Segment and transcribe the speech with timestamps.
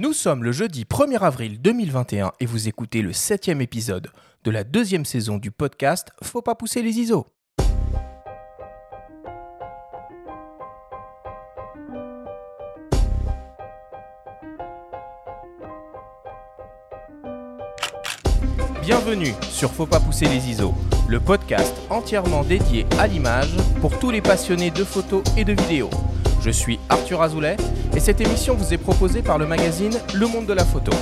[0.00, 4.12] Nous sommes le jeudi 1er avril 2021 et vous écoutez le septième épisode
[4.44, 7.26] de la deuxième saison du podcast Faut pas pousser les ISO.
[18.82, 20.74] Bienvenue sur Faut pas pousser les ISO,
[21.08, 25.90] le podcast entièrement dédié à l'image pour tous les passionnés de photos et de vidéos.
[26.40, 27.56] Je suis Arthur Azoulay
[27.98, 30.92] et cette émission vous est proposée par le magazine Le Monde de la Photo.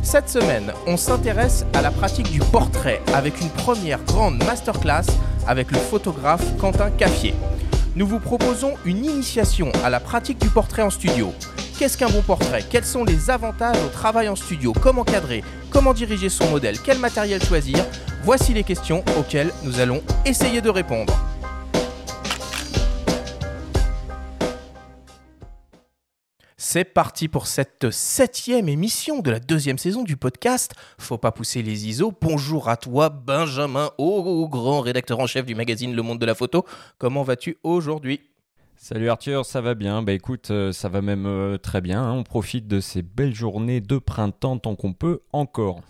[0.00, 5.06] Cette semaine, on s'intéresse à la pratique du portrait avec une première grande masterclass
[5.48, 7.34] avec le photographe Quentin Caffier.
[7.96, 11.32] Nous vous proposons une initiation à la pratique du portrait en studio.
[11.80, 12.62] Qu'est-ce qu'un bon portrait?
[12.70, 14.72] Quels sont les avantages au travail en studio?
[14.72, 15.42] Comment cadrer?
[15.70, 16.78] Comment diriger son modèle?
[16.78, 17.84] Quel matériel choisir?
[18.22, 21.12] Voici les questions auxquelles nous allons essayer de répondre.
[26.74, 30.74] C'est parti pour cette septième émission de la deuxième saison du podcast.
[30.98, 32.12] Faut pas pousser les ISO.
[32.20, 36.34] Bonjour à toi, Benjamin, au grand rédacteur en chef du magazine Le Monde de la
[36.34, 36.64] Photo.
[36.98, 38.22] Comment vas-tu aujourd'hui?
[38.74, 40.02] Salut Arthur, ça va bien?
[40.02, 42.02] Bah écoute, euh, ça va même euh, très bien.
[42.02, 42.12] hein.
[42.12, 45.80] On profite de ces belles journées de printemps tant qu'on peut encore.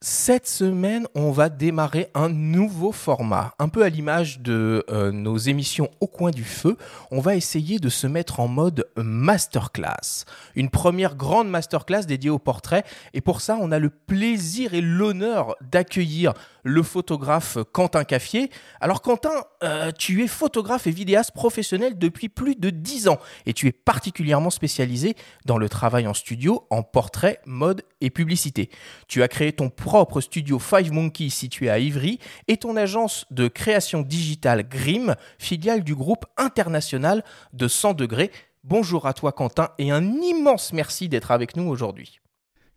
[0.00, 5.36] Cette semaine, on va démarrer un nouveau format, un peu à l'image de euh, nos
[5.36, 6.76] émissions au coin du feu.
[7.10, 10.24] On va essayer de se mettre en mode masterclass,
[10.54, 12.84] une première grande masterclass dédiée au portrait.
[13.12, 18.50] Et pour ça, on a le plaisir et l'honneur d'accueillir le photographe Quentin Caffier.
[18.80, 19.32] Alors Quentin,
[19.64, 23.72] euh, tu es photographe et vidéaste professionnel depuis plus de 10 ans et tu es
[23.72, 28.70] particulièrement spécialisé dans le travail en studio, en portrait, mode et publicité.
[29.06, 33.48] Tu as créé ton propre studio Five Monkeys situé à Ivry et ton agence de
[33.48, 38.30] création digitale Grim, filiale du groupe international de 100 degrés.
[38.64, 42.20] Bonjour à toi Quentin et un immense merci d'être avec nous aujourd'hui.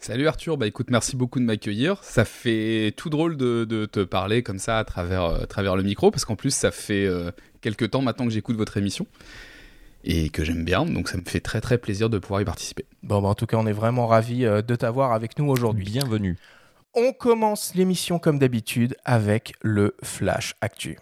[0.04, 2.04] Salut Arthur, bah écoute, merci beaucoup de m'accueillir.
[2.04, 5.84] Ça fait tout drôle de, te parler comme ça à travers, euh, à travers le
[5.84, 7.30] micro, parce qu'en plus ça fait euh,
[7.62, 9.06] quelques temps maintenant que j'écoute votre émission
[10.04, 12.86] et que j'aime bien, donc ça me fait très très plaisir de pouvoir y participer.
[13.04, 15.86] Bon, bah, en tout cas, on est vraiment ravis euh, de t'avoir avec nous aujourd'hui.
[15.86, 16.38] Bienvenue.
[16.94, 20.98] On commence l'émission comme d'habitude avec le Flash Actu.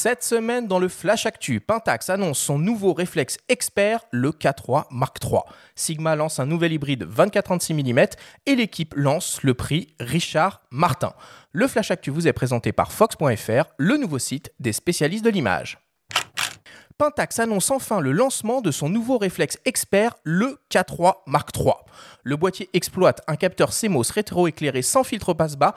[0.00, 5.16] Cette semaine, dans le Flash Actu, Pentax annonce son nouveau réflexe expert, le K3 Mark
[5.20, 5.40] III.
[5.74, 8.06] Sigma lance un nouvel hybride 24-36 mm
[8.46, 11.14] et l'équipe lance le prix Richard Martin.
[11.50, 15.80] Le Flash Actu vous est présenté par Fox.fr, le nouveau site des spécialistes de l'image.
[16.96, 21.72] Pentax annonce enfin le lancement de son nouveau réflexe expert, le K3 Mark III.
[22.22, 25.74] Le boîtier exploite un capteur CMOS rétro-éclairé sans filtre passe-bas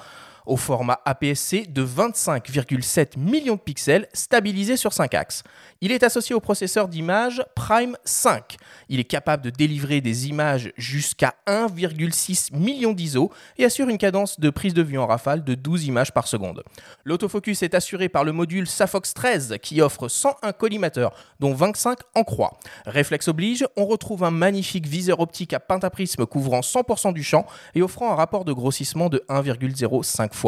[0.52, 5.44] au format APS-C de 25,7 millions de pixels stabilisé sur 5 axes.
[5.80, 8.58] Il est associé au processeur d'image Prime 5.
[8.90, 14.42] Il est capable de délivrer des images jusqu'à 1,6 million d'ISO et assure une cadence
[14.42, 16.64] de prise de vue en rafale de 12 images par seconde.
[17.06, 22.26] L'autofocus est assuré par le module Safox 13 qui offre 101 collimateurs dont 25 en
[22.26, 22.60] croix.
[22.86, 27.82] Réflexe oblige, on retrouve un magnifique viseur optique à pentaprisme couvrant 100% du champ et
[27.82, 30.41] offrant un rapport de grossissement de 1,05 fois.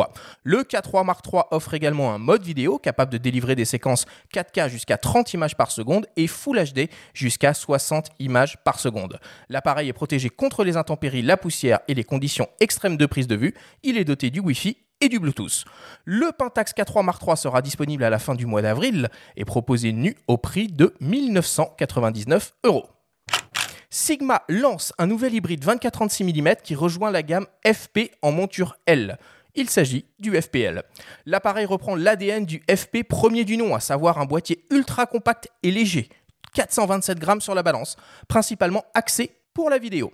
[0.43, 4.69] Le K3 Mark III offre également un mode vidéo capable de délivrer des séquences 4K
[4.69, 9.19] jusqu'à 30 images par seconde et Full HD jusqu'à 60 images par seconde.
[9.49, 13.35] L'appareil est protégé contre les intempéries, la poussière et les conditions extrêmes de prise de
[13.35, 13.53] vue.
[13.83, 15.65] Il est doté du Wi-Fi et du Bluetooth.
[16.05, 19.91] Le Pentax K3 Mark III sera disponible à la fin du mois d'avril et proposé
[19.91, 22.87] nu au prix de 1999 euros.
[23.89, 29.19] Sigma lance un nouvel hybride 24-36 mm qui rejoint la gamme FP en monture L.
[29.55, 30.81] Il s'agit du FPL.
[31.27, 35.69] L'appareil reprend l'ADN du FP premier du nom, à savoir un boîtier ultra compact et
[35.69, 36.09] léger,
[36.55, 37.95] 427 grammes sur la balance,
[38.27, 40.11] principalement axé pour la vidéo.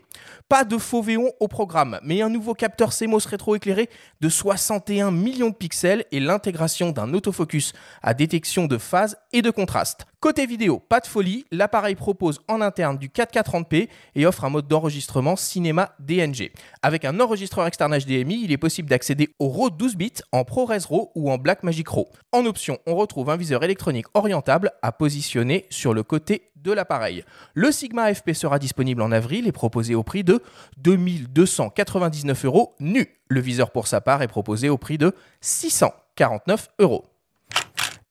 [0.50, 1.06] Pas de faux
[1.40, 3.90] au programme, mais un nouveau capteur CMOS rétro-éclairé
[4.20, 7.72] de 61 millions de pixels et l'intégration d'un autofocus
[8.02, 10.06] à détection de phase et de contraste.
[10.22, 14.50] Côté vidéo, pas de folie, l'appareil propose en interne du 4K 30p et offre un
[14.50, 16.52] mode d'enregistrement cinéma DNG.
[16.82, 20.74] Avec un enregistreur externe HDMI, il est possible d'accéder au RAW 12 bits en ProRes
[20.90, 22.10] RAW ou en Blackmagic RAW.
[22.34, 27.24] En option, on retrouve un viseur électronique orientable à positionner sur le côté de l'appareil.
[27.54, 30.44] Le Sigma FP sera disponible en avril et proposé au prix de
[30.80, 33.08] 2299 euros nu.
[33.30, 37.06] Le viseur pour sa part est proposé au prix de 649 euros.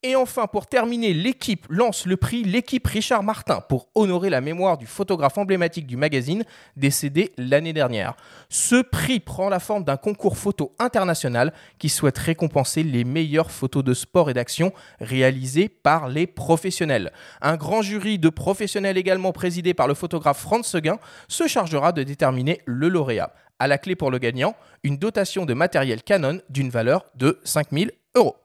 [0.05, 4.79] Et enfin, pour terminer, l'équipe lance le prix L'équipe Richard Martin pour honorer la mémoire
[4.79, 6.45] du photographe emblématique du magazine
[6.77, 8.15] décédé l'année dernière.
[8.49, 13.83] Ce prix prend la forme d'un concours photo international qui souhaite récompenser les meilleures photos
[13.83, 17.13] de sport et d'action réalisées par les professionnels.
[17.41, 22.05] Un grand jury de professionnels également présidé par le photographe Franz Seguin se chargera de
[22.05, 23.35] déterminer le lauréat.
[23.59, 24.55] À la clé pour le gagnant,
[24.85, 28.37] une dotation de matériel Canon d'une valeur de 5000 euros.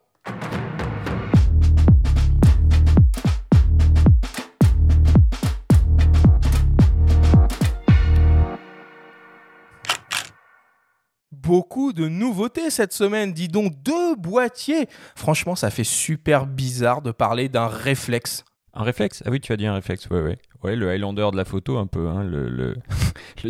[11.43, 14.87] Beaucoup de nouveautés cette semaine, dis donc deux boîtiers.
[15.13, 18.45] Franchement, ça fait super bizarre de parler d'un réflexe.
[18.73, 19.21] Un réflexe?
[19.25, 20.37] Ah oui, tu as dit un réflexe, ouais, ouais.
[20.63, 22.75] Ouais, le Highlander de la photo, un peu, hein, le,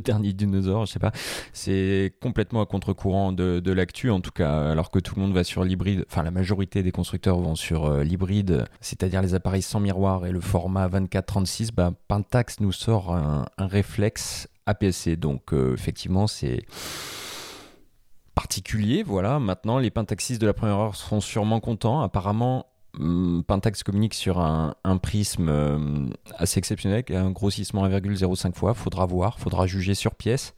[0.01, 1.11] dernier dinosaure, je sais pas.
[1.53, 5.33] C'est complètement à contre-courant de, de l'actu, en tout cas, alors que tout le monde
[5.33, 9.61] va sur l'hybride, enfin la majorité des constructeurs vont sur euh, l'hybride, c'est-à-dire les appareils
[9.61, 15.15] sans miroir et le format 24-36, bah, Pentax nous sort un, un réflexe APS-C.
[15.15, 16.65] Donc, euh, effectivement, c'est
[18.35, 19.39] particulier, voilà.
[19.39, 22.01] Maintenant, les Pentaxis de la première heure seront sûrement contents.
[22.01, 22.67] Apparemment,
[22.99, 26.07] hum, Pentax communique sur un, un prisme euh,
[26.37, 28.73] assez exceptionnel, un grossissement 1,05 fois.
[28.73, 30.53] Faudra voir, faudra juger sur pièce.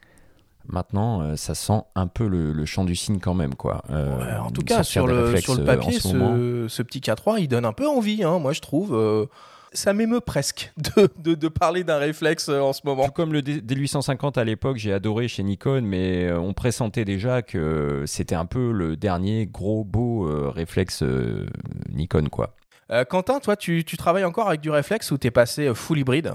[0.67, 3.83] Maintenant, euh, ça sent un peu le, le chant du cygne quand même, quoi.
[3.91, 7.39] Euh, Ouais, en tout cas, sur le, réflexes, sur le euh, papier, ce petit K3,
[7.39, 9.27] il donne un peu envie, hein, moi je trouve.
[9.75, 13.05] Ça m'émeut presque de, de- de parler d'un réflexe euh, en ce moment.
[13.05, 17.05] Tout comme le D- D850 à l'époque, j'ai adoré chez Nikon, mais euh, on pressentait
[17.05, 21.45] déjà que c'était un peu le dernier gros beau euh, réflexe euh,
[21.91, 22.55] Nikon, quoi.
[22.91, 26.33] Euh, Quentin, toi, tu, tu travailles encore avec du réflexe ou t'es passé full hybride?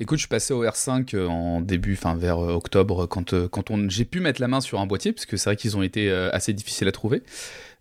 [0.00, 3.46] Écoute, je suis passé au R5 euh, en début, enfin vers euh, octobre, quand, euh,
[3.46, 5.76] quand on, j'ai pu mettre la main sur un boîtier, parce que c'est vrai qu'ils
[5.76, 7.22] ont été assez difficiles à trouver.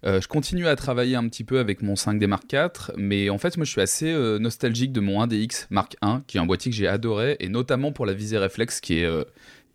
[0.04, 3.56] Je continue à travailler un petit peu avec mon 5D Mark IV, mais en fait,
[3.56, 6.78] moi, je suis assez nostalgique de mon 1DX Mark I, qui est un boîtier que
[6.78, 9.10] j'ai adoré, et notamment pour la visée réflexe, qui est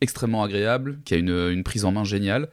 [0.00, 2.48] extrêmement agréable, qui a une, prise en main géniale.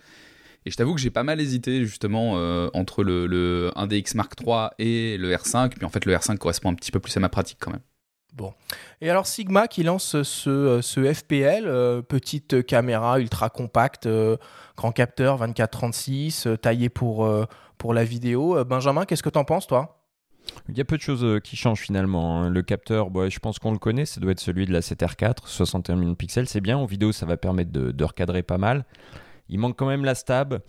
[0.65, 2.33] Et je t'avoue que j'ai pas mal hésité justement
[2.74, 6.69] entre le, le 1DX Mark III et le R5, puis en fait le R5 correspond
[6.69, 7.81] un petit peu plus à ma pratique quand même.
[9.01, 14.38] Et alors Sigma qui lance ce, euh, FPL, euh, petite caméra ultra compacte, euh,
[14.77, 17.27] grand capteur 24-36, euh, taillé pour,
[17.91, 18.63] la vidéo.
[18.63, 20.00] Benjamin, qu'est-ce que t'en penses toi?
[20.69, 22.41] Il y a peu de choses qui changent finalement.
[22.44, 22.50] hein.
[22.50, 25.47] Le capteur, bah, je pense qu'on le connaît, ça doit être celui de la 7R4,
[25.47, 26.77] 61 millions de pixels, c'est bien.
[26.77, 28.86] En vidéo, ça va permettre de, de recadrer pas mal.
[29.50, 30.59] Il manque quand même la stab.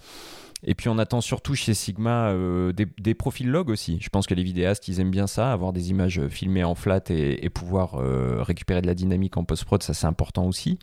[0.67, 3.99] Et puis on attend surtout chez Sigma euh, des, profils log aussi.
[4.01, 6.75] Je pense que les vidéastes, ils aiment bien ça, avoir des images euh, filmées en
[6.75, 10.79] flat et, pouvoir euh, récupérer de la dynamique en post-prod, ça c'est important aussi.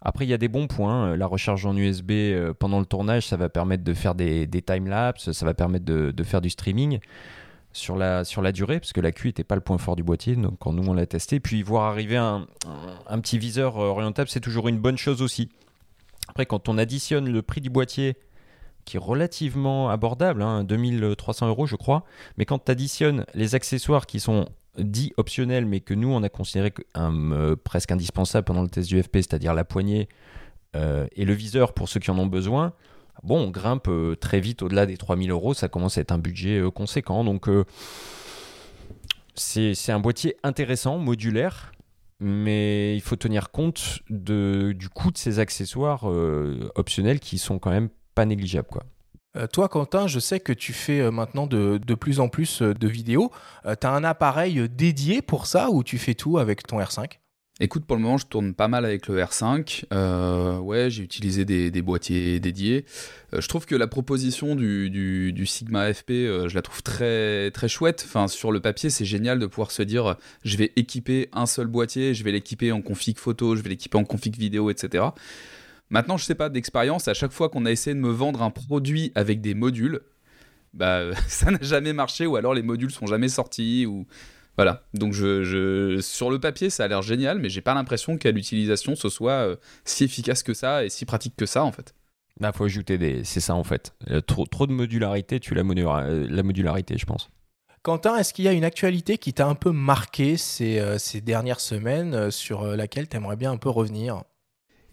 [0.00, 1.16] Après, il y a des bons points.
[1.16, 2.12] La recharge en USB
[2.60, 6.22] pendant le tournage, ça va permettre de faire des, des time-lapse, ça va permettre de,
[6.22, 7.00] faire du streaming
[7.72, 10.04] sur la, sur la durée, parce que la Q n'était pas le point fort du
[10.04, 11.40] boîtier, donc quand nous on l'a testé.
[11.40, 12.46] Puis voir arriver un,
[13.08, 15.50] un, petit viseur orientable, c'est toujours une bonne chose aussi.
[16.28, 18.16] Après, quand on additionne le prix du boîtier,
[18.88, 22.04] qui est relativement abordable, hein, 2300 euros je crois,
[22.38, 24.46] mais quand tu additionnes les accessoires qui sont
[24.78, 29.02] dits optionnels, mais que nous on a considéré euh, presque indispensable pendant le test du
[29.02, 30.08] FP, c'est-à-dire la poignée
[30.74, 32.72] euh, et le viseur pour ceux qui en ont besoin,
[33.22, 36.18] bon, on grimpe euh, très vite au-delà des 3000 euros, ça commence à être un
[36.18, 37.24] budget conséquent.
[37.24, 37.46] Donc,
[39.34, 41.72] c'est un boîtier intéressant, modulaire,
[42.20, 46.04] mais il faut tenir compte du coût de ces accessoires
[46.74, 48.66] optionnels qui sont quand même pas négligeables.
[48.68, 48.82] Quoi.
[49.36, 52.62] Euh, Toi Quentin, je sais que tu fais euh, maintenant de, de plus en plus
[52.62, 53.30] euh, de vidéos.
[53.64, 57.18] Euh, T'as un appareil dédié pour ça ou tu fais tout avec ton R5
[57.60, 59.84] Écoute, pour le moment, je tourne pas mal avec le R5.
[59.92, 62.84] Euh, ouais, j'ai utilisé des, des boîtiers dédiés.
[63.34, 66.82] Euh, je trouve que la proposition du, du- du Sigma FP, euh, je la trouve
[66.84, 68.04] très, très chouette.
[68.06, 70.14] Enfin, sur le papier, c'est génial de pouvoir se dire,
[70.44, 73.98] je vais équiper un seul boîtier, je vais l'équiper en config photo, je vais l'équiper
[73.98, 75.06] en config vidéo, etc.
[75.90, 78.50] Maintenant, je sais pas d'expérience, à chaque fois qu'on a essayé de me vendre un
[78.50, 80.00] produit avec des modules,
[80.74, 84.06] bah, euh, ça n'a jamais marché, ou alors les modules sont jamais sortis, ou
[84.56, 88.18] voilà, donc je, je- sur le papier ça a l'air génial, mais j'ai pas l'impression
[88.18, 91.72] qu'à l'utilisation ce soit euh, si efficace que ça et si pratique que ça en
[91.72, 91.94] fait.
[92.36, 93.24] Il Bah, faut ajouter des.
[93.24, 93.94] C'est ça en fait.
[94.10, 97.30] Euh, Trop, trop de modularité, tu la, modula- la modularité, je pense.
[97.82, 101.20] Quentin, est-ce qu'il y a une actualité qui t'a un peu marqué ces, euh, ces
[101.20, 104.22] dernières semaines euh, sur laquelle tu aimerais bien un peu revenir?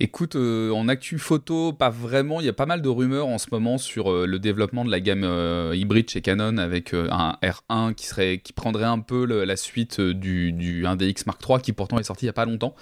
[0.02, 2.42] Écoute, euh, en actu photo, pas vraiment.
[2.42, 4.92] Il y a pas mal de rumeurs en ce moment sur euh, le développement de
[4.92, 10.02] la gamme euh, hybride chez Canon avec un R1 qui prendrait un peu la suite
[10.02, 12.76] du, du 1DX Mark III qui pourtant est sorti il y a pas longtemps,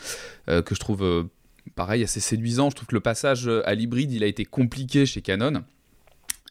[0.47, 1.29] que je trouve
[1.75, 2.71] pareil assez séduisant.
[2.71, 5.63] Je trouve que le passage à l'hybride, il a été compliqué chez Canon.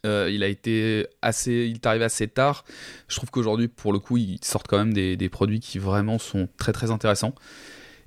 [0.04, 2.64] Il a été assez, il est arrivé assez tard.
[3.08, 6.18] Je trouve qu'aujourd'hui, pour le coup, ils sortent quand même des, des, produits qui vraiment
[6.18, 7.34] sont très très intéressants.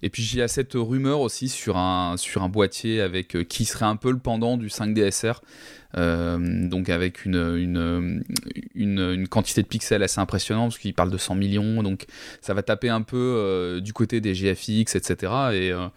[0.06, 3.96] Et puis j'ai cette rumeur aussi sur un, sur un boîtier avec qui serait un
[3.96, 5.40] peu le pendant du 5DSR, euh,
[5.96, 8.24] donc avec une, une,
[8.76, 12.06] une, quantité de pixels assez impressionnante, parce qu'il parle de 100 millions, donc
[12.42, 15.16] ça va taper un peu euh, du côté des GFX, etc.
[15.54, 15.88] Et, euh,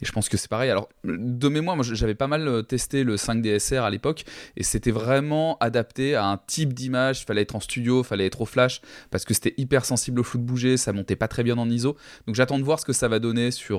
[0.00, 0.70] et je pense que c'est pareil.
[0.70, 4.24] Alors, de mémoire, moi j'avais pas mal testé le 5DSR à l'époque,
[4.56, 8.26] et c'était vraiment adapté à un type d'image, il fallait être en studio, il fallait
[8.26, 11.28] être au flash, parce que c'était hyper sensible au flou de bouger, ça montait pas
[11.28, 11.96] très bien en ISO.
[12.26, 13.78] Donc j'attends de voir ce que ça va donner sur,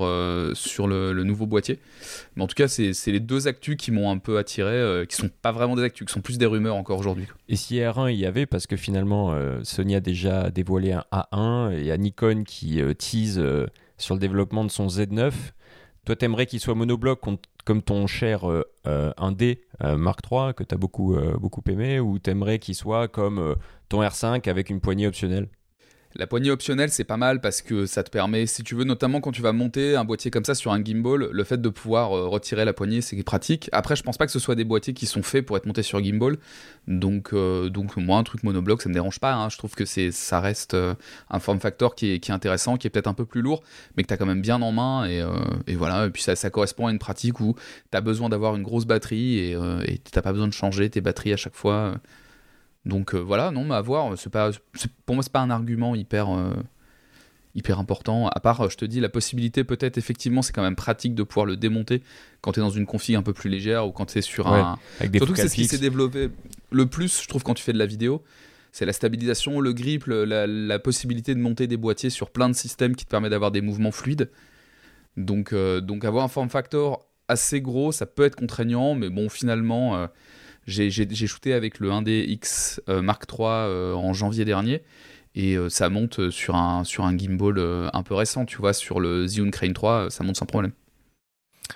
[0.53, 1.79] sur le, nouveau boîtier.
[2.35, 5.29] Mais en tout cas, c'est les deux actus qui m'ont un peu attiré, qui sont
[5.41, 7.27] pas vraiment des actus, qui sont plus des rumeurs encore aujourd'hui.
[7.47, 11.03] Et si R1 il y avait, parce que finalement euh, Sony a déjà dévoilé un
[11.11, 14.87] A1, et il y a Nikon qui euh, tease euh, sur le développement de son
[14.87, 15.31] Z9.
[16.05, 17.19] Toi, t'aimerais qu'il soit monobloc
[17.65, 18.45] comme ton cher
[18.85, 19.59] 1D
[19.97, 23.55] Mark III que tu as beaucoup, beaucoup aimé, ou t'aimerais qu'il soit comme
[23.89, 25.49] ton R5 avec une poignée optionnelle?
[26.15, 29.21] La poignée optionnelle, c'est pas mal parce que ça te permet, si tu veux, notamment
[29.21, 32.17] quand tu vas monter un boîtier comme ça sur un gimbal, le fait de pouvoir
[32.17, 33.69] euh, retirer la poignée, c'est pratique.
[33.73, 35.83] Après, je pense pas que ce soit des boîtiers qui sont faits pour être montés
[35.83, 36.37] sur gimbal.
[36.87, 39.33] Donc, euh, donc moi, un truc monobloc, ça me dérange pas.
[39.33, 39.49] Hein.
[39.49, 40.95] Je trouve que ça reste euh,
[41.29, 43.61] un form factor qui est, qui est intéressant, qui est peut-être un peu plus lourd,
[43.95, 45.05] mais que tu as quand même bien en main.
[45.05, 46.07] Et, voilà.
[46.07, 47.55] Et puis ça, ça, correspond à une pratique où
[47.91, 49.55] tu as besoin d'avoir une grosse batterie et
[50.03, 51.99] tu n'as pas besoin de changer tes batteries à chaque fois.
[52.85, 54.17] Donc euh, voilà, non, mais à voir.
[54.17, 54.51] C'est pas,
[55.05, 56.53] pour moi, c'est pas un argument hyper, euh,
[57.55, 58.27] hyper important.
[58.27, 61.45] À part, je te dis, la possibilité, peut-être, effectivement, c'est quand même pratique de pouvoir
[61.45, 62.01] le démonter
[62.41, 64.47] quand tu es dans une config un peu plus légère ou quand tu es sur
[64.47, 64.77] un.
[64.99, 66.29] Avec des Surtout que c'est ce qui s'est développé
[66.71, 68.23] le plus, je trouve, quand tu fais de la vidéo.
[68.71, 72.95] C'est la stabilisation, le grip, la, possibilité de monter des boîtiers sur plein de systèmes
[72.95, 74.29] qui te permet d'avoir des mouvements fluides.
[75.17, 79.27] Donc, euh, donc avoir un form factor assez gros, ça peut être contraignant, mais bon,
[79.27, 80.07] finalement,
[80.69, 84.83] j'ai shooté avec le 1DX euh, Mark III euh, en janvier dernier
[85.35, 88.99] et euh, ça monte sur un, sur un gimbal un peu récent, tu vois, sur
[88.99, 90.71] le Zhiyun Crane 3, ça monte sans problème.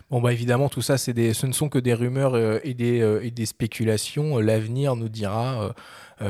[0.09, 2.35] Bon, bah évidemment, tout ça, des, ce ne sont que des rumeurs
[2.65, 4.39] et, des, et des spéculations.
[4.39, 5.75] L'avenir nous dira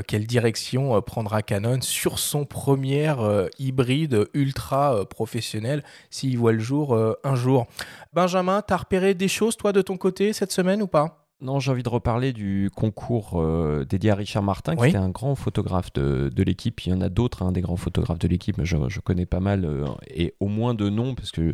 [0.06, 3.14] quelle direction prendra Canon sur son premier
[3.60, 7.68] hybride ultra professionnel, s'il voit le jour un jour.
[8.12, 11.23] Benjamin, t'as repéré des choses, toi, de ton côté, cette semaine ou pas?
[11.44, 15.10] Non, j'ai envie de reparler du concours euh, dédié à Richard Martin, qui était un
[15.10, 16.80] grand photographe de, l'équipe.
[16.86, 19.42] Il y en a d'autres, hein, des grands photographes de l'équipe, mais je, connais pas
[19.42, 21.54] mal, euh, et au moins de noms, parce que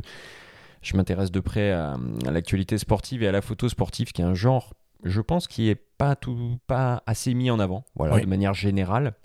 [0.84, 4.36] je m'intéresse de près à, l'actualité sportive et à la photo sportive, qui est un
[4.36, 8.54] genre, je pense, qui est pas, tout, pas assez mis en avant, voilà, de manière
[8.54, 9.16] générale.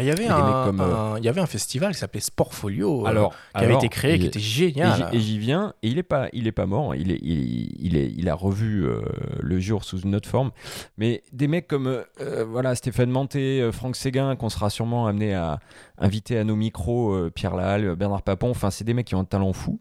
[0.00, 3.34] Il y, avait un, euh, il y avait un festival qui s'appelait Sportfolio euh, alors,
[3.56, 5.08] qui avait été créé, qui était génial.
[5.12, 8.12] Et j'y viens, et il n'est pas, il est pas mort, il, est, il, est,
[8.16, 9.00] il a revu euh,
[9.40, 10.50] le jour sous une autre forme.
[10.98, 12.04] Mais des mecs comme
[12.48, 15.58] voilà, Stéphane Manté, Franck Séguin, qu'on sera sûrement amené à
[15.98, 19.24] inviter à nos micros, Pierre Lahalle, Bernard Papon, enfin, c'est des mecs qui ont un
[19.24, 19.80] talent fou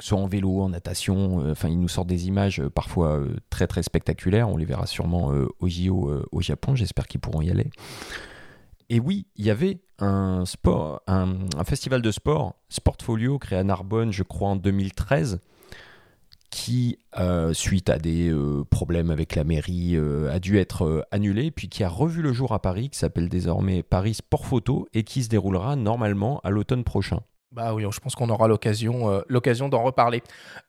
[0.00, 3.20] soit en vélo, en natation, enfin ils nous sortent des images parfois
[3.50, 7.50] très très spectaculaires, on les verra sûrement au JO au Japon, j'espère qu'ils pourront y
[7.50, 7.70] aller.
[8.88, 10.44] Et oui, il y avait un,
[11.64, 15.40] festival de sport, Sportfolio, créé à Narbonne, je crois, en 2013,
[16.50, 21.50] qui, euh, suite à des euh, problèmes avec la mairie, euh, a dû être annulé,
[21.50, 25.02] puis qui a revu le jour à Paris, qui s'appelle désormais Paris Sport Photo, et
[25.02, 27.20] qui se déroulera normalement à l'automne prochain.
[27.56, 30.22] Bah oui, je pense qu'on aura l'occasion euh, d'en reparler.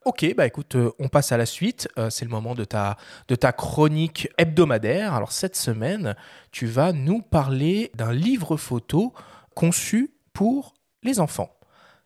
[0.06, 1.89] Ok, bah écoute, euh, on passe à la suite.
[1.98, 2.96] Euh, c'est le moment de ta,
[3.27, 5.13] de ta chronique hebdomadaire.
[5.13, 6.15] Alors cette semaine,
[6.53, 9.13] tu vas nous parler d'un livre photo
[9.53, 11.50] conçu pour les enfants.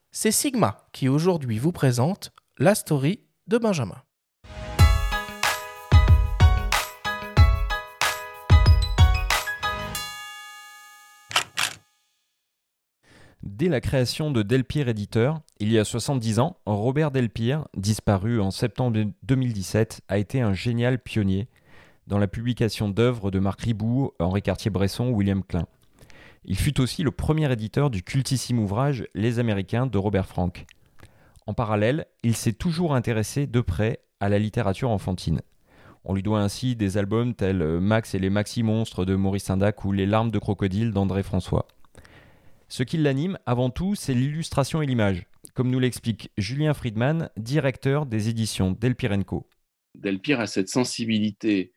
[0.10, 4.02] C'est Sigma qui aujourd'hui vous présente la story de Benjamin.
[13.44, 18.52] Dès la création de Delpire Éditeur, il y a 70 ans, Robert Delpire, disparu en
[18.52, 21.48] septembre 2017, a été un génial pionnier
[22.06, 25.66] dans la publication d'œuvres de Marc Ribou, Henri Cartier-Bresson ou William Klein.
[26.46, 30.68] Il fut aussi le premier éditeur du cultissime ouvrage Les Américains de Robert Frank.
[31.48, 35.42] En parallèle, il s'est toujours intéressé de près à la littérature enfantine.
[36.06, 39.92] On lui doit ainsi des albums tels Max et les Maxi-Monstres de Maurice Sindac ou
[39.92, 41.68] Les larmes de crocodile d'André François.
[42.72, 45.26] Ce qui l'anime, avant tout, c'est l'illustration et l'image,
[45.56, 49.46] comme nous l'explique Julien Friedman, directeur des éditions Delpirenco.
[49.94, 51.74] Delpire a cette sensibilité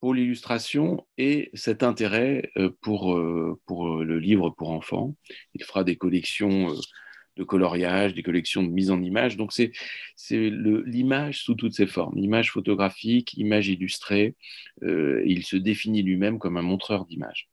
[0.00, 5.14] pour l'illustration et cet intérêt euh, pour, euh, pour euh, le livre pour enfants.
[5.54, 6.74] Il fera des collections
[7.36, 9.36] de coloriage, des collections de mise en image.
[9.36, 9.70] Donc c'est
[10.32, 14.34] l'image sous toutes ses formes, image photographique, image illustrée.
[14.82, 17.48] Euh, il se définit lui-même comme un montreur d'images.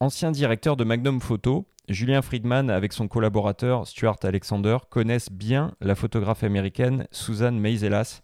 [0.00, 5.94] Ancien directeur de Magnum Photo, Julien Friedman avec son collaborateur Stuart Alexander connaissent bien la
[5.94, 8.22] photographe américaine Susan Meiselas,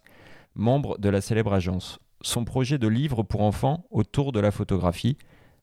[0.53, 1.97] membre de la célèbre agence.
[2.21, 5.17] Son projet de livre pour enfants autour de la photographie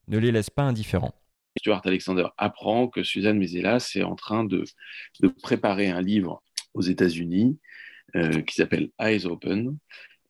[0.09, 1.14] ne les laisse pas indifférents.
[1.59, 4.64] Stuart Alexander apprend que Suzanne Mezelas est en train de,
[5.42, 6.42] préparer un livre
[6.73, 7.59] aux États-Unis
[8.16, 9.76] euh, qui s'appelle Eyes Open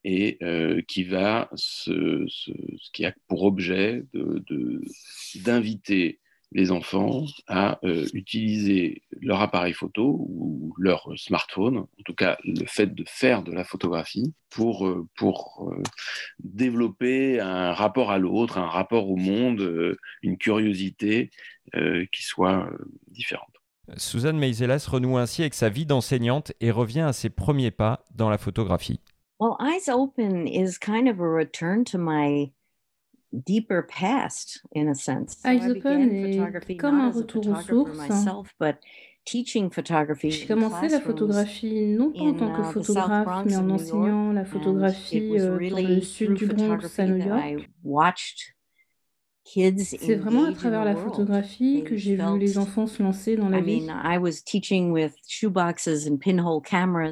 [0.03, 1.49] et euh, qui va
[2.93, 4.03] qui a pour objet
[5.37, 6.19] d'inviter
[6.53, 12.67] les enfants à euh, utiliser leur appareil photo ou leur smartphone, en tout cas le
[12.67, 15.83] fait de faire de la photographie, pour, euh, pour euh,
[16.41, 21.31] développer un rapport à l'autre, un rapport au monde, une curiosité
[22.11, 22.69] qui soit
[23.09, 23.47] différente.
[23.97, 28.29] Suzanne Meiselas renoue ainsi avec sa vie d'enseignante et revient à ses premiers pas dans
[28.29, 29.01] la photographie.
[29.39, 32.53] Well, Eyes Open is kind of a return to my
[33.33, 35.37] deeper past in a sense.
[35.43, 37.99] So Eyes Open est comme un retour aux sources.
[39.27, 44.45] J'ai commencé la photographie non pas en tant que uh, photographe, mais en enseignant la
[44.45, 47.71] photographie euh, dans le sud du Bronx à New York.
[49.99, 53.61] C'est vraiment à travers la photographie que j'ai vu les enfants se lancer dans la
[53.61, 53.87] vie.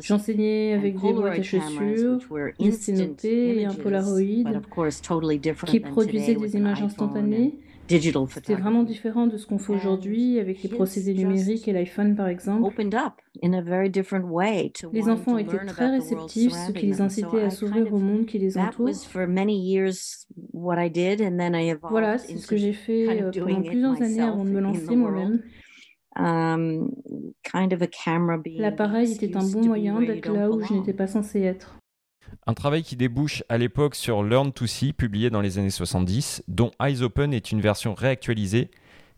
[0.02, 2.20] J'enseignais avec des boîtes à chaussures,
[2.60, 4.20] une sténopée et un Polaroid
[5.66, 7.58] qui produisaient des images instantanées
[8.28, 12.28] c'était vraiment différent de ce qu'on fait aujourd'hui avec les procédés numériques et l'iPhone par
[12.28, 12.74] exemple.
[14.92, 18.58] Les enfants étaient très réceptifs, ce qui les incitait à s'ouvrir au monde qui les
[18.58, 19.08] entoure.
[21.88, 25.42] Voilà, c'est ce que j'ai fait euh, pendant plusieurs années avant de me lancer moi-même.
[26.16, 26.90] Um,
[28.56, 31.77] L'appareil était un bon moyen d'être là où je n'étais pas censé être.
[32.48, 36.44] Un travail qui débouche à l'époque sur Learn to See, publié dans les années 70,
[36.48, 38.70] dont Eyes Open est une version réactualisée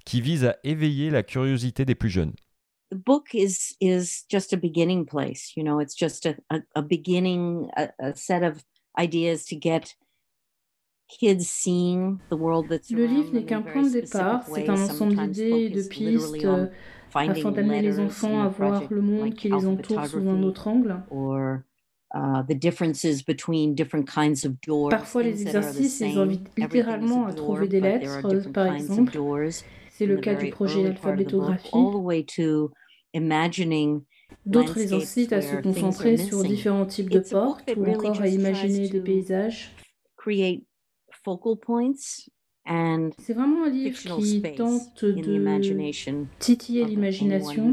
[0.04, 2.32] qui vise à éveiller la curiosité des plus jeunes.
[2.90, 6.82] The book is is just a beginning place, you know, it's just a, a, a
[6.82, 8.64] beginning, a, a set of
[8.98, 9.94] ideas to get
[11.06, 15.14] kids seeing the world that's Le livre n'est qu'un point de départ, c'est un ensemble
[15.28, 16.66] d'idées et de pistes euh,
[17.14, 21.04] afin d'amener les enfants à voir le monde qui les entoure sous un autre angle.
[22.12, 22.42] Uh,
[24.90, 29.12] Parfois, les exercices, ils invitent littéralement à trouver des lettres, par exemple.
[29.90, 31.70] C'est le cas du projet d'alphabétographie.
[34.46, 38.88] D'autres les incitent à se concentrer sur différents types de portes ou encore à imaginer
[38.88, 39.72] des paysages.
[43.18, 45.38] C'est vraiment un livre qui tente de
[46.38, 47.72] titiller l'imagination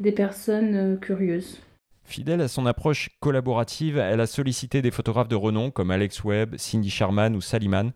[0.00, 1.60] des personnes euh, curieuses.
[2.06, 6.56] Fidèle à son approche collaborative, elle a sollicité des photographes de renom comme Alex Webb,
[6.56, 7.92] Cindy Sharman ou Saliman,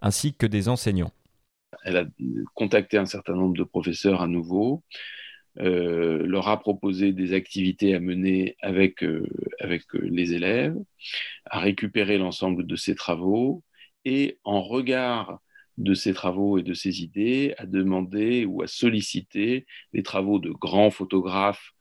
[0.00, 1.10] ainsi que des enseignants.
[1.84, 2.04] Elle a
[2.54, 4.82] contacté un certain nombre de professeurs à nouveau,
[5.58, 9.26] euh, leur a proposé des activités à mener avec, euh,
[9.58, 10.76] avec euh, les élèves,
[11.46, 13.62] a récupéré l'ensemble de ses travaux
[14.04, 15.40] et en regard
[15.78, 20.50] de ses travaux et de ses idées, a demandé ou a sollicité les travaux de
[20.50, 21.72] grands photographes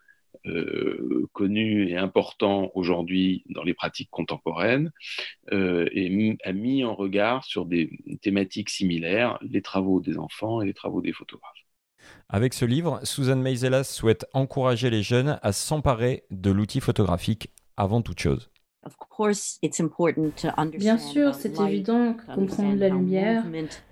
[0.48, 4.92] euh, connu et important aujourd'hui dans les pratiques contemporaines
[5.52, 7.90] euh, et a mis en regard sur des
[8.22, 11.52] thématiques similaires les travaux des enfants et les travaux des photographes.
[12.30, 18.02] Avec ce livre, Susan Meiselas souhaite encourager les jeunes à s'emparer de l'outil photographique avant
[18.02, 18.50] toute chose.
[20.78, 23.44] Bien sûr, c'est évident que comprendre la lumière,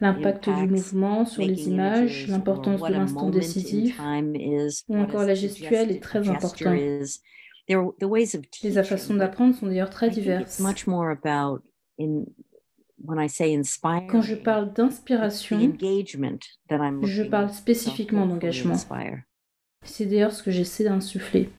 [0.01, 3.99] l'impact du mouvement sur les images, l'importance de l'instant décisif,
[4.87, 6.71] ou encore la gestuelle est très important.
[8.63, 10.59] Les façons d'apprendre sont d'ailleurs très diverses.
[14.09, 15.57] Quand je parle d'inspiration,
[17.03, 18.75] je parle spécifiquement d'engagement.
[19.85, 21.49] C'est d'ailleurs ce que j'essaie d'insuffler.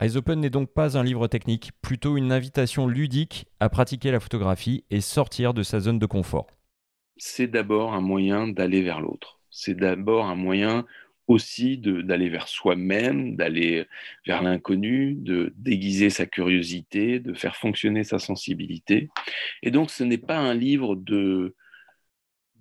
[0.00, 4.20] Eyes Open n'est donc pas un livre technique, plutôt une invitation ludique à pratiquer la
[4.20, 6.48] photographie et sortir de sa zone de confort.
[7.16, 9.40] C'est d'abord un moyen d'aller vers l'autre.
[9.50, 10.86] C'est d'abord un moyen
[11.28, 13.86] aussi d'aller vers soi-même, d'aller
[14.26, 19.08] vers l'inconnu, de déguiser sa curiosité, de faire fonctionner sa sensibilité.
[19.62, 21.54] Et donc ce n'est pas un livre de,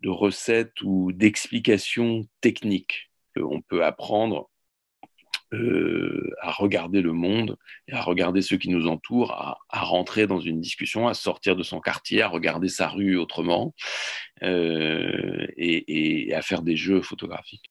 [0.06, 3.12] recettes ou d'explications techniques.
[3.36, 4.51] On peut apprendre
[5.54, 7.58] euh, à regarder le monde
[7.90, 11.64] et à regarder ceux qui nous entourent, à, rentrer dans une discussion, à sortir de
[11.64, 13.74] son quartier, à regarder sa rue autrement
[14.44, 17.70] euh, et, et à faire des jeux photographiques.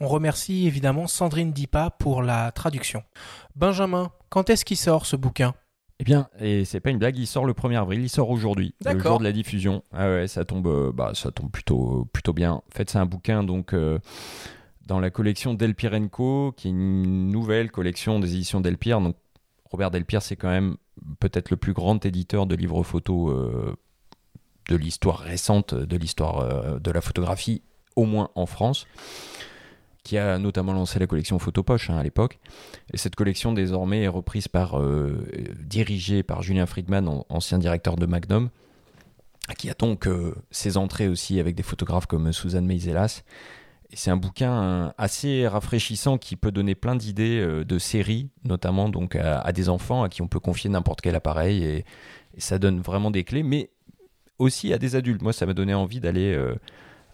[0.00, 3.04] On remercie évidemment Sandrine Dipa pour la traduction.
[3.54, 5.54] Benjamin, quand est-ce qu'il sort ce bouquin?
[6.02, 8.74] Eh bien, et c'est pas une blague, il sort le 1er avril, il sort aujourd'hui,
[8.84, 9.84] le jour de la diffusion.
[9.92, 12.54] Ah ouais, ça tombe, euh, bah, ça tombe plutôt, plutôt bien.
[12.54, 14.00] En fait, c'est un bouquin donc euh,
[14.88, 19.00] dans la collection Delpirenco, qui est une nouvelle collection des éditions Delpire.
[19.00, 19.14] Donc,
[19.70, 20.76] Robert Delpire, c'est quand même
[21.20, 23.72] peut-être le plus grand éditeur de livres photos euh,
[24.70, 27.62] de l'histoire récente, de l'histoire de la photographie,
[27.94, 28.88] au moins en France
[30.04, 32.38] qui a notamment lancé la collection Photopoche hein, à l'époque.
[32.92, 35.26] Et cette collection désormais est reprise par, euh,
[35.60, 38.50] dirigée par Julien Friedman, ancien directeur de Magnum,
[39.58, 43.22] qui a donc euh, ses entrées aussi avec des photographes comme Suzanne Meiselas.
[43.94, 49.16] C'est un bouquin assez rafraîchissant qui peut donner plein d'idées euh, de séries, notamment donc
[49.16, 51.62] à, des enfants à qui on peut confier n'importe quel appareil.
[51.62, 51.84] Et,
[52.34, 53.70] et, ça donne vraiment des clés, mais
[54.38, 55.22] aussi à des adultes.
[55.22, 56.34] Moi, ça m'a donné envie d'aller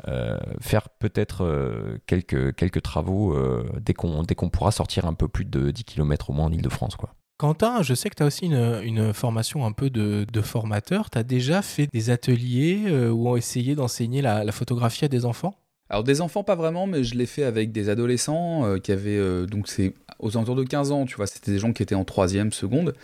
[0.07, 5.27] euh, faire peut-être euh, quelques, quelques travaux euh, dès qu'on qu'on pourra sortir un peu
[5.27, 6.95] plus de 10 km au moins en Ile-de-France.
[6.95, 7.15] Quoi.
[7.37, 11.11] Quentin, je sais que tu as aussi une, une, formation un peu de, de formateur.
[11.11, 15.55] Tu as déjà fait des ateliers ou essayé d'enseigner la, la, photographie à des enfants?
[15.91, 19.69] Alors des enfants pas vraiment, mais je l'ai fait avec des adolescents qui avaient donc
[19.69, 22.53] c'est aux alentours de 15 ans, tu vois, c'était des gens qui étaient en troisième,
[22.53, 22.95] seconde.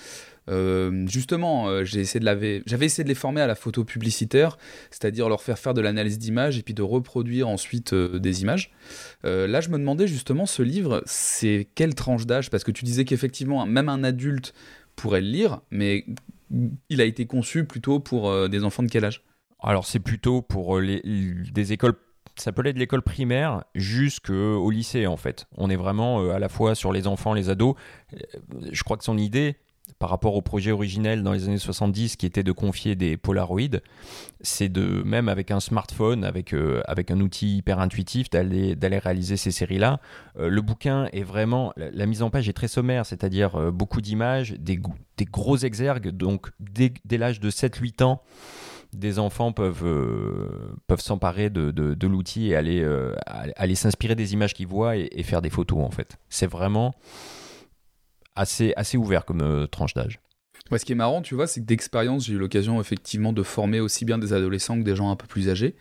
[0.48, 2.02] Euh, justement, euh, j'avais
[2.86, 4.58] essayé de les former à la photo publicitaire,
[4.90, 8.70] c'est-à-dire leur faire faire de l'analyse d'images et puis de reproduire ensuite euh, des images.
[9.22, 12.50] là, je me demandais justement, ce livre, c'est quelle tranche d'âge?
[12.50, 14.54] Parce que tu disais qu'effectivement, même un adulte
[14.96, 16.06] pourrait le lire, mais
[16.88, 19.22] il a été conçu plutôt pour des enfants de quel âge?
[19.60, 21.00] Alors, c'est plutôt pour les,
[21.52, 21.94] des écoles
[22.36, 25.46] ça peut être de l'école primaire jusqu'au lycée en fait.
[25.56, 27.76] On est vraiment à la fois sur les enfants, les ados.
[28.72, 29.56] Je crois que son idée,
[29.98, 33.80] par rapport au projet originel dans les années 70 qui était de confier des Polaroids,
[34.40, 39.36] c'est de même avec un smartphone, avec, euh, avec un outil hyper intuitif, d'aller, réaliser
[39.36, 40.00] ces séries-là.
[40.38, 44.00] Euh, le bouquin est vraiment, la, mise en page est très sommaire, c'est-à-dire euh, beaucoup
[44.00, 44.80] d'images, des,
[45.30, 48.22] gros exergues, donc dès, l'âge de 7-8 ans,
[48.92, 49.84] des enfants peuvent,
[50.86, 52.86] peuvent s'emparer de, l'outil et aller,
[53.56, 56.16] aller s'inspirer des images qu'ils voient et, faire des photos en fait.
[56.28, 56.94] C'est vraiment
[58.36, 60.20] assez, assez ouvert comme euh, tranche d'âge.
[60.70, 63.42] Ouais, ce qui est marrant, tu vois, c'est que d'expérience, j'ai eu l'occasion effectivement de
[63.42, 65.74] former aussi bien des adolescents que des gens un peu plus âgés.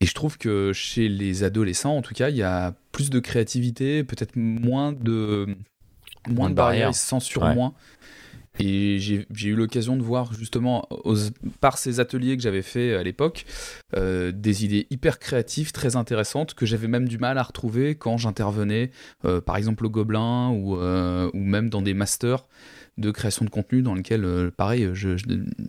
[0.00, 3.18] Et je trouve que chez les adolescents, en tout cas, il y a plus de
[3.18, 5.46] créativité, peut-être moins de,
[6.28, 7.74] moins, de barrières, se censurent moins.
[8.58, 10.88] Et j'ai eu l'occasion de voir justement
[11.60, 13.44] par ces ateliers que j'avais fait à l'époque
[13.96, 18.16] euh, des idées hyper créatives, très intéressantes que j'avais même du mal à retrouver quand
[18.16, 18.90] j'intervenais
[19.24, 22.46] euh, par exemple au Gobelin ou, euh, ou même dans des masters
[22.96, 24.88] de création de contenu dans lesquels pareil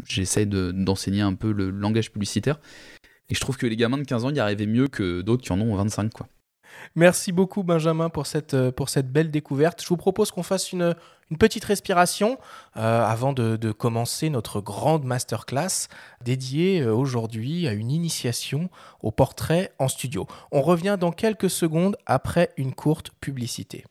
[0.07, 2.59] j'essaie d'enseigner un peu le langage publicitaire.
[3.29, 5.51] Et je trouve que les gamins de 15 ans y arrivaient mieux que d'autres qui
[5.51, 6.29] en ont 25 quoi.
[6.95, 9.81] Merci beaucoup Benjamin pour cette, euh, pour cette belle découverte.
[9.81, 10.95] Je vous propose qu'on fasse une,
[11.29, 12.37] une petite respiration
[12.77, 15.87] euh, avant de, de, commencer notre grande masterclass
[16.23, 18.69] dédiée euh, aujourd'hui à une initiation
[19.01, 20.27] au portrait en studio.
[20.51, 23.85] On revient dans quelques secondes après une courte publicité.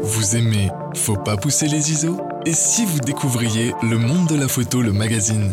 [0.00, 2.20] Vous aimez Faut pas pousser les ISO?
[2.46, 5.52] Et si vous découvriez Le Monde de la Photo, le magazine?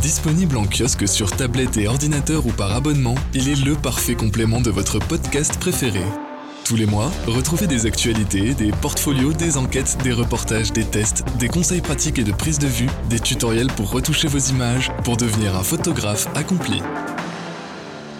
[0.00, 4.60] Disponible en kiosque sur tablette et ordinateur ou par abonnement, il est le parfait complément
[4.60, 6.02] de votre podcast préféré.
[6.64, 11.48] Tous les mois, retrouvez des actualités, des portfolios, des enquêtes, des reportages, des tests, des
[11.48, 15.56] conseils pratiques et de prise de vue, des tutoriels pour retoucher vos images, pour devenir
[15.56, 16.80] un photographe accompli.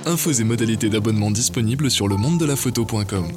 [0.07, 3.29] Infos et modalités d'abonnement disponibles sur le monde de la photo.com.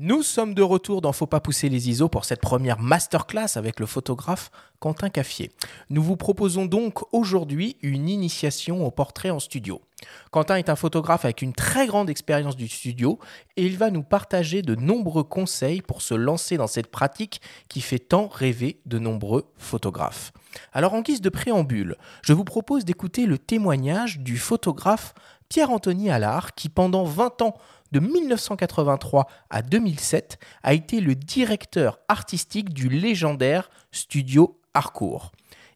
[0.00, 3.80] Nous sommes de retour dans Faut pas pousser les ISO pour cette première masterclass avec
[3.80, 5.50] le photographe Quentin Caffier.
[5.90, 9.82] Nous vous proposons donc aujourd'hui une initiation au portrait en studio.
[10.30, 13.18] Quentin est un photographe avec une très grande expérience du studio
[13.56, 17.80] et il va nous partager de nombreux conseils pour se lancer dans cette pratique qui
[17.80, 20.32] fait tant rêver de nombreux photographes.
[20.72, 25.12] Alors en guise de préambule, je vous propose d'écouter le témoignage du photographe
[25.48, 27.56] Pierre-Anthony Allard qui pendant 20 ans
[27.92, 35.32] de 1983 à 2007, a été le directeur artistique du légendaire studio Harcourt.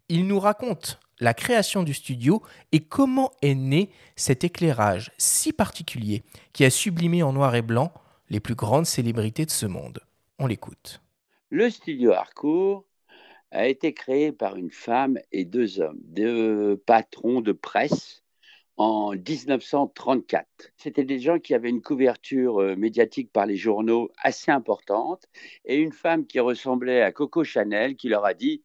[0.08, 6.22] Il nous raconte la création du studio et comment est né cet éclairage si particulier
[6.52, 7.92] qui a sublimé en noir et blanc
[8.28, 10.00] les plus grandes célébrités de ce monde.
[10.38, 11.00] On l'écoute.
[11.50, 12.84] Le studio Harcourt
[13.52, 18.21] a été créé par une femme et deux hommes, deux patrons de presse
[18.76, 20.46] en 1934.
[20.76, 25.24] C'était des gens qui avaient une couverture euh, médiatique par les journaux assez importante
[25.64, 28.62] et une femme qui ressemblait à Coco Chanel qui leur a dit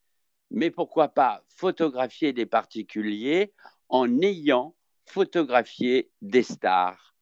[0.49, 3.53] mais pourquoi pas photographier des particuliers
[3.89, 7.15] en ayant photographié des stars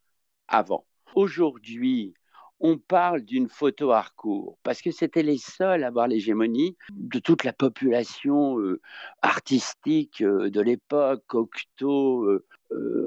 [0.48, 0.86] avant?
[1.16, 2.14] Aujourd'hui,
[2.60, 7.44] on parle d'une photo Harcourt parce que c'était les seuls à avoir l'hégémonie de toute
[7.44, 8.80] la population euh,
[9.22, 12.42] artistique euh, de l'époque, Cocteau,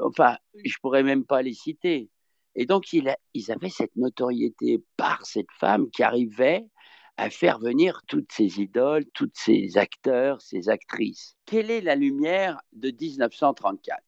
[0.04, 2.10] enfin, je pourrais même pas les citer.
[2.54, 6.66] Et donc, ils avaient cette notoriété par cette femme qui arrivait
[7.18, 11.36] à faire venir toutes ces idoles, tous ces acteurs, ces actrices.
[11.46, 14.00] Quelle est la lumière de 1934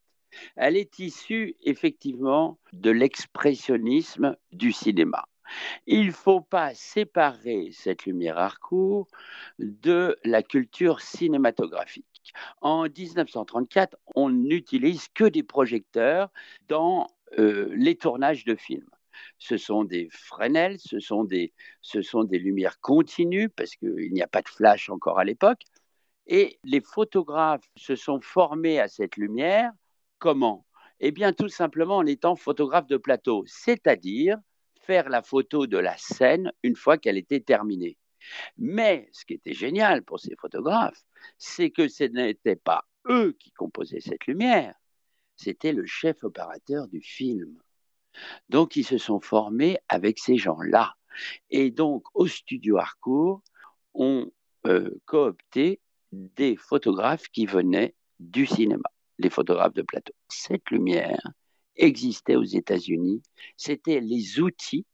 [0.54, 5.24] Elle est issue effectivement de l'expressionnisme du cinéma.
[5.86, 9.08] Il ne faut pas séparer cette lumière Harcourt
[9.58, 12.09] de la culture cinématographique.
[12.61, 16.30] En 1934, on n'utilise que des projecteurs
[16.68, 17.06] dans
[17.38, 18.88] euh, les tournages de films
[19.38, 24.22] ce sont des Fresnel, ce sont des, ce sont des lumières continues, parce qu'il n'y
[24.22, 25.62] a pas de flash encore à l'époque.
[26.26, 29.72] Et les photographes se sont formés à cette lumière.
[30.18, 30.66] Comment?
[31.00, 34.38] Eh bien, tout simplement en étant photographe de plateau, c'est-à-dire
[34.83, 37.96] faire la photo de la scène une fois qu'elle était terminée.
[38.59, 41.02] Mais ce qui était génial pour ces photographes,
[41.38, 44.74] c'est que ce n'était pas eux qui composaient cette lumière,
[45.37, 47.59] c'était le chef opérateur du film.
[48.48, 50.94] Donc, ils se sont formés avec ces gens-là.
[51.50, 53.42] Et donc, au studio Harcourt,
[53.94, 54.30] on
[54.66, 55.80] euh, coopté
[56.12, 60.12] des photographes qui venaient du cinéma, les photographes de plateau.
[60.28, 61.20] Cette lumière
[61.76, 63.22] existait aux États-Unis.
[63.56, 64.85] C'était les outils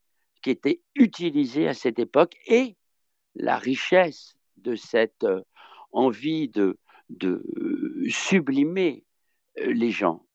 [0.43, 2.77] qui étaient utilisés à cette époque et
[3.37, 5.43] la richesse de cette euh,
[5.93, 6.79] envie de,
[7.11, 7.43] de
[8.09, 9.05] sublimer
[9.59, 10.27] euh, les gens.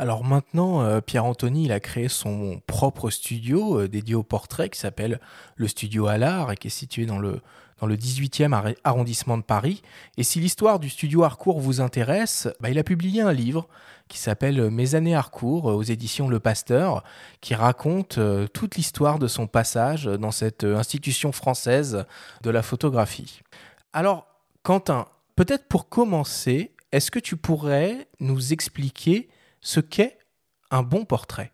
[0.00, 4.78] Alors maintenant, euh, Pierre-Anthony, il a créé son propre studio euh, dédié au portrait qui
[4.78, 5.20] s'appelle
[5.56, 7.40] le Studio Allard et qui est situé dans le,
[7.80, 9.82] dans le 18e arrondissement de Paris.
[10.16, 13.68] Et si l'histoire du studio Harcourt vous intéresse, bah, il a publié un livre
[14.08, 17.04] qui s'appelle Mes années Harcourt aux éditions Le Pasteur,
[17.40, 22.04] qui raconte euh, toute l'histoire de son passage dans cette institution française
[22.42, 23.40] de la photographie.
[23.92, 24.26] Alors,
[24.62, 29.28] Quentin, peut-être pour commencer, est-ce que tu pourrais nous expliquer
[29.60, 30.18] ce qu'est
[30.70, 31.52] un bon portrait?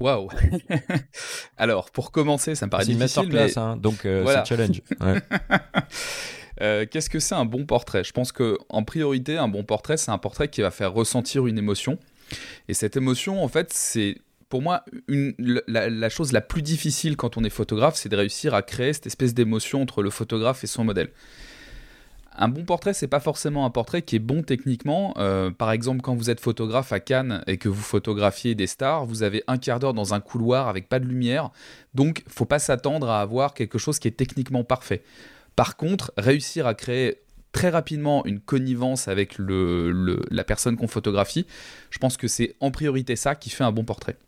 [0.00, 0.28] Waouh
[1.56, 3.28] Alors, pour commencer, ça me paraît difficile.
[3.32, 3.58] Mais...
[3.58, 4.82] Hein, donc euh, c'est challenge.
[6.62, 8.02] Euh, qu'est-ce que c'est un bon portrait?
[8.02, 11.46] Je pense que en priorité, un bon portrait, c'est un portrait qui va faire ressentir
[11.46, 11.98] une émotion.
[12.68, 15.34] Et cette émotion, en fait, c'est pour moi une,
[15.66, 19.06] la, chose la plus difficile quand on est photographe, c'est de réussir à créer cette
[19.06, 21.10] espèce d'émotion entre le photographe et son modèle
[22.38, 25.14] un bon portrait, c'est pas forcément un portrait qui est bon techniquement.
[25.18, 29.06] Euh, par exemple, quand vous êtes photographe à Cannes et que vous photographiez des stars,
[29.06, 31.50] vous avez un quart d'heure dans un couloir avec pas de lumière,
[31.94, 35.02] donc faut pas s'attendre à avoir quelque chose qui est techniquement parfait.
[35.56, 37.22] Par contre, réussir à créer
[37.52, 41.46] très rapidement une connivence avec la personne qu'on photographie,
[41.90, 44.18] je pense que c'est en priorité ça qui fait un bon portrait.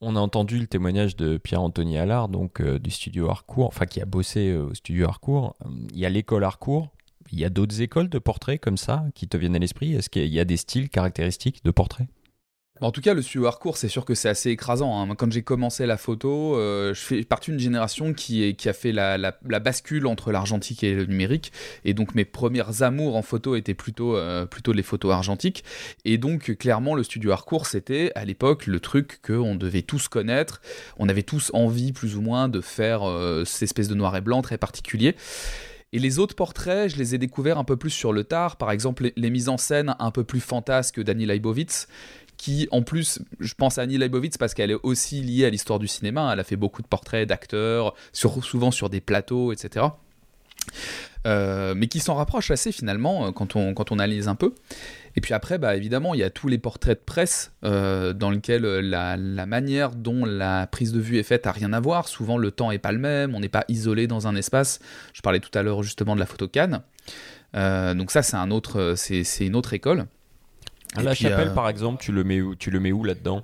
[0.00, 4.02] On a entendu le témoignage de Pierre-Anthony Allard, donc euh, du studio Harcourt, enfin qui
[4.02, 5.56] a bossé euh, au studio Harcourt.
[5.90, 6.90] Il y a l'école Harcourt,
[7.32, 9.94] il y a d'autres écoles de portraits comme ça qui te viennent à l'esprit?
[9.94, 12.08] Est-ce qu'il y a des styles caractéristiques de portraits?
[12.82, 15.00] En tout cas, le studio Harcourt, c'est sûr que c'est assez écrasant.
[15.00, 15.14] Hein.
[15.14, 19.32] Quand j'ai commencé la photo, euh, je fais partie d'une génération qui, a fait la,
[19.60, 21.52] bascule entre l'argentique et le numérique.
[21.86, 25.64] Et donc, mes premières amours en photo étaient plutôt, euh, plutôt les photos argentiques.
[26.04, 30.60] Et donc, clairement, le studio Harcourt, c'était à l'époque le truc qu'on devait tous connaître.
[30.98, 34.20] On avait tous envie, plus ou moins, de faire euh, cette espèce de noir et
[34.20, 35.16] blanc très particulier.
[35.92, 38.56] Et les autres portraits, je les ai découverts un peu plus sur le tard.
[38.56, 41.88] Par exemple, les, mises en scène un peu plus fantasques d'Annie Leibovitz,
[42.36, 45.78] qui en plus, je pense à Annie Leibovitz parce qu'elle est aussi liée à l'histoire
[45.78, 46.30] du cinéma.
[46.32, 49.86] Elle a fait beaucoup de portraits d'acteurs, souvent sur des plateaux, etc.
[51.26, 54.54] Euh, mais qui s'en rapproche assez finalement quand on, quand on analyse un peu.
[55.16, 58.30] Et puis après, bah, évidemment, il y a tous les portraits de presse euh, dans
[58.30, 62.06] lesquels euh, la, manière dont la prise de vue est faite a rien à voir.
[62.06, 64.78] Souvent, le temps n'est pas le même, on n'est pas isolé dans un espace.
[65.14, 66.82] Je parlais tout à l'heure justement de la photo canne.
[67.54, 70.04] Euh, donc ça, c'est un autre, c'est une autre école.
[71.02, 73.42] la chapelle, par exemple, tu le mets où, tu le mets où là-dedans?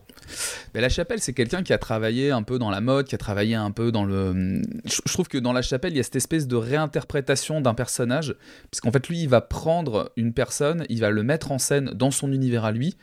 [0.74, 3.54] La Chapelle, c'est quelqu'un qui a travaillé un peu dans la mode, qui a travaillé
[3.54, 4.62] un peu dans le.
[4.84, 8.34] Je trouve que dans La Chapelle, il y a cette espèce de réinterprétation d'un personnage,
[8.70, 12.10] puisqu'en fait, lui, il va prendre une personne, il va le mettre en scène dans
[12.10, 12.96] son univers à lui,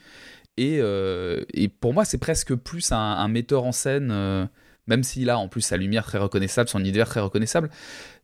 [0.56, 1.42] et, euh,
[1.80, 4.10] pour moi, c'est presque plus un, metteur en scène.
[4.10, 4.46] Euh,
[4.86, 7.70] même s'il a en plus sa lumière très reconnaissable, son univers très reconnaissable.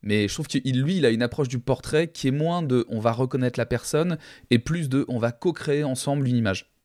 [0.02, 2.84] Mais je trouve que lui, il a une approche du portrait qui est moins de
[2.88, 4.18] on va reconnaître la personne
[4.50, 6.75] et plus de on va co-créer ensemble une image.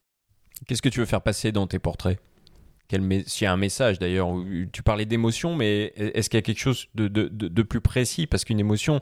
[0.66, 2.18] Qu'est-ce que tu veux faire passer dans tes portraits?
[3.26, 4.28] S'il y a un message d'ailleurs,
[4.72, 8.26] tu parlais d'émotion, mais est-ce qu'il y a quelque chose de, plus précis?
[8.26, 9.00] Parce qu'une émotion,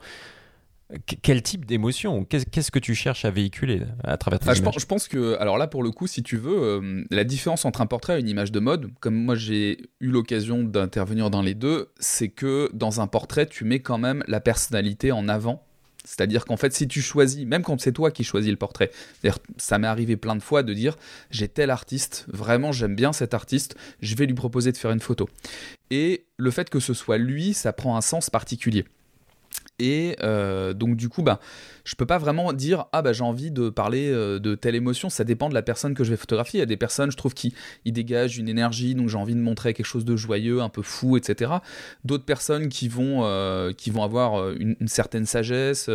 [1.22, 2.24] quel type d'émotion?
[2.24, 5.36] Qu'est-ce que tu cherches à véhiculer à travers tes ah, je, pense, je, pense, que,
[5.40, 8.20] alors là, pour le coup, si tu veux, euh, la différence entre un portrait et
[8.20, 12.70] une image de mode, comme moi j'ai eu l'occasion d'intervenir dans les deux, c'est que
[12.72, 15.66] dans un portrait, tu mets quand même la personnalité en avant.
[16.10, 18.90] C'est-à-dire qu'en fait, si tu choisis, même quand c'est toi qui choisis le portrait,
[19.58, 20.96] ça m'est arrivé plein de fois de dire
[21.30, 24.98] j'ai tel artiste, vraiment j'aime bien cet artiste, je vais lui proposer de faire une
[24.98, 25.28] photo.
[25.90, 28.86] Et le fait que ce soit lui, ça prend un sens particulier.
[29.80, 31.40] Et euh, donc du coup, bah,
[31.84, 35.08] je peux pas vraiment dire ah bah j'ai envie de parler euh, de telle émotion.
[35.08, 36.58] Ça dépend de la personne que je vais photographier.
[36.58, 37.54] Il y a des personnes, je trouve, qui
[37.86, 41.16] dégagent une énergie, donc j'ai envie de montrer quelque chose de joyeux, un peu fou,
[41.16, 41.52] etc.
[42.04, 45.90] D'autres personnes qui vont euh, qui vont avoir une, certaine sagesse.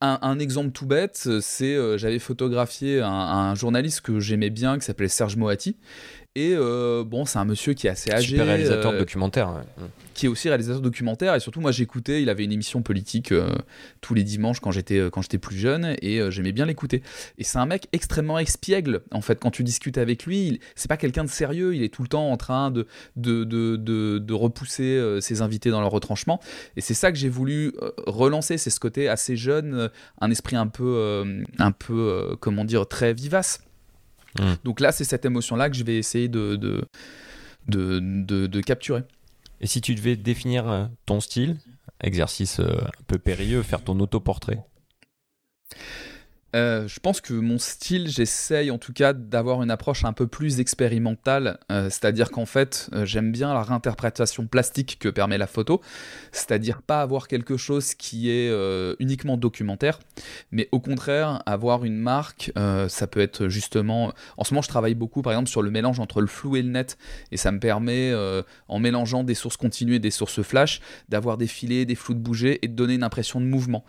[0.00, 5.08] Un, exemple tout bête, c'est j'avais photographié un, un, journaliste que j'aimais bien qui s'appelait
[5.08, 5.78] Serge Moati
[6.36, 8.30] et euh, bon, c'est un monsieur qui est assez âgé.
[8.30, 9.50] Super réalisateur de euh, documentaire.
[9.50, 9.82] Mm.
[10.14, 11.32] Qui est aussi réalisateur de documentaire.
[11.36, 13.54] Et surtout, moi, j'écoutais, il avait une émission politique euh,
[14.00, 15.94] tous les dimanches quand j'étais, quand j'étais plus jeune.
[16.02, 17.02] Et j'aimais bien l'écouter.
[17.38, 20.58] Et c'est un mec extrêmement expiègle, en fait, quand tu discutes avec lui.
[20.74, 21.76] c'est pas quelqu'un de sérieux.
[21.76, 25.70] Il est tout le temps en train de, de, de, de, de repousser ses invités
[25.70, 26.40] dans leur retranchement.
[26.76, 27.72] Et c'est ça que j'ai voulu
[28.06, 28.58] relancer.
[28.58, 29.88] C'est ce côté assez jeune,
[30.20, 31.24] un esprit un peu,
[31.58, 33.60] un peu comment dire, très vivace.
[34.38, 34.54] Mm.
[34.64, 36.88] Donc là, c'est cette émotion-là que je vais essayer de, de,
[37.68, 39.02] de, de, capturer.
[39.60, 41.56] Et si tu devais définir euh, ton style,
[42.00, 44.64] exercice euh, un peu périlleux, faire ton autoportrait?
[46.54, 50.26] Euh, je pense que mon style, j'essaye en tout cas d'avoir une approche un peu
[50.26, 55.48] plus expérimentale, euh, c'est-à-dire qu'en fait, euh, j'aime bien la réinterprétation plastique que permet la
[55.48, 55.80] photo,
[56.32, 58.52] c'est-à-dire pas avoir quelque chose qui est
[59.00, 59.98] uniquement documentaire,
[60.52, 62.52] mais au contraire avoir une marque,
[62.88, 64.12] ça peut être justement...
[64.36, 66.62] En ce moment, je travaille beaucoup par exemple sur le mélange entre le flou et
[66.62, 66.98] le net,
[67.32, 68.12] et ça me permet,
[68.68, 72.20] en mélangeant des sources continues et des sources flash, d'avoir des filets, des flous de
[72.20, 73.84] bouger et de donner une impression de mouvement.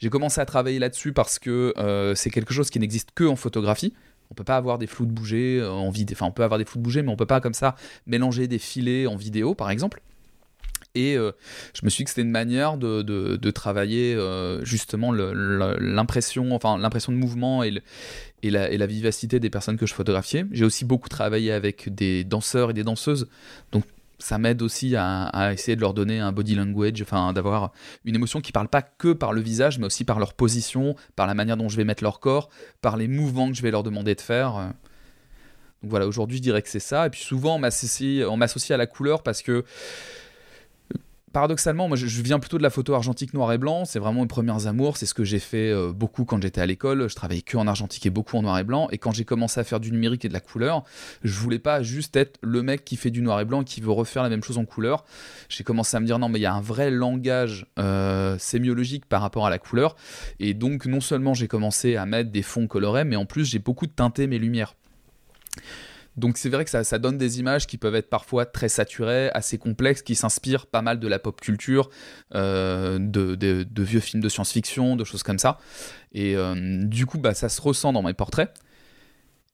[0.00, 3.36] J'ai commencé à travailler là-dessus parce que euh, c'est quelque chose qui n'existe que en
[3.36, 3.92] photographie.
[4.30, 6.16] On peut pas avoir des flous de bouger euh, en vidéo.
[6.16, 8.48] Enfin, on peut avoir des flous de bouger, mais on peut pas comme ça mélanger
[8.48, 10.00] des filets en vidéo, par exemple.
[10.94, 11.32] Et euh,
[11.74, 14.16] je me suis dit que c'était une manière de, travailler
[14.62, 17.82] justement l'impression, enfin l'impression de mouvement et,
[18.42, 20.46] et, la, et, la, vivacité des personnes que je photographiais.
[20.50, 23.28] J'ai aussi beaucoup travaillé avec des danseurs et des danseuses,
[23.70, 23.84] donc
[24.20, 27.72] ça m'aide aussi à, essayer de leur donner un body language, enfin d'avoir
[28.04, 31.26] une émotion qui parle pas que par le visage, mais aussi par leur position, par
[31.26, 32.48] la manière dont je vais mettre leur corps,
[32.80, 34.72] par les mouvements que je vais leur demander de faire.
[35.82, 37.06] Donc voilà, aujourd'hui je dirais que c'est ça.
[37.06, 39.64] Et puis souvent on m'associe à la couleur parce que
[41.32, 44.26] paradoxalement, moi je, viens plutôt de la photo argentique noir et blanc, c'est vraiment mes
[44.26, 47.42] premières amours, c'est ce que j'ai fait euh, beaucoup quand j'étais à l'école, je travaillais
[47.42, 49.80] que en argentique et beaucoup en noir et blanc, et quand j'ai commencé à faire
[49.80, 50.84] du numérique et de la couleur,
[51.22, 53.80] je voulais pas juste être le mec qui fait du noir et blanc et qui
[53.80, 55.04] veut refaire la même chose en couleur,
[55.48, 59.06] j'ai commencé à me dire non mais il y a un vrai langage euh, sémiologique
[59.06, 59.96] par rapport à la couleur,
[60.38, 63.58] et donc non seulement j'ai commencé à mettre des fonds colorés, mais en plus j'ai
[63.58, 64.74] beaucoup teinté mes lumières.
[66.16, 69.58] Donc c'est vrai que ça, donne des images qui peuvent être parfois très saturées, assez
[69.58, 71.90] complexes, qui s'inspirent pas mal de la pop culture,
[72.34, 75.58] euh, de, vieux films de science-fiction, de choses comme ça.
[76.12, 78.52] Et euh, du coup, bah, ça se ressent dans mes portraits.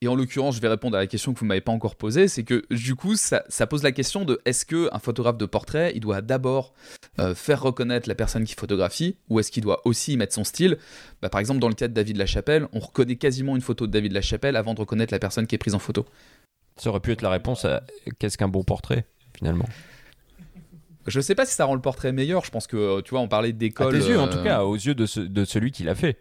[0.03, 2.29] Et en l'occurrence, je vais répondre à la question que vous m'avez pas encore posée,
[2.29, 5.92] c'est que du coup, ça, pose la question de est-ce que un photographe de portrait,
[5.95, 6.75] il doit d'abord
[7.19, 10.45] euh, faire reconnaître la personne qui photographie, ou est-ce qu'il doit aussi y mettre son
[10.45, 10.77] style?
[11.23, 13.92] Bah, Par exemple, dans le cas de David Lachapelle, on reconnaît quasiment une photo de
[13.92, 16.05] David Lachapelle avant de reconnaître la personne qui est prise en photo.
[16.77, 17.83] Ça aurait pu être la réponse à
[18.19, 19.67] qu'est-ce qu'un bon portrait, finalement?
[21.07, 22.45] Je sais pas si ça rend le portrait meilleur.
[22.45, 23.95] Je pense que, tu vois, on parlait d'école.
[23.95, 26.19] À tes yeux, en tout euh, cas, aux yeux de, de celui qui l'a fait.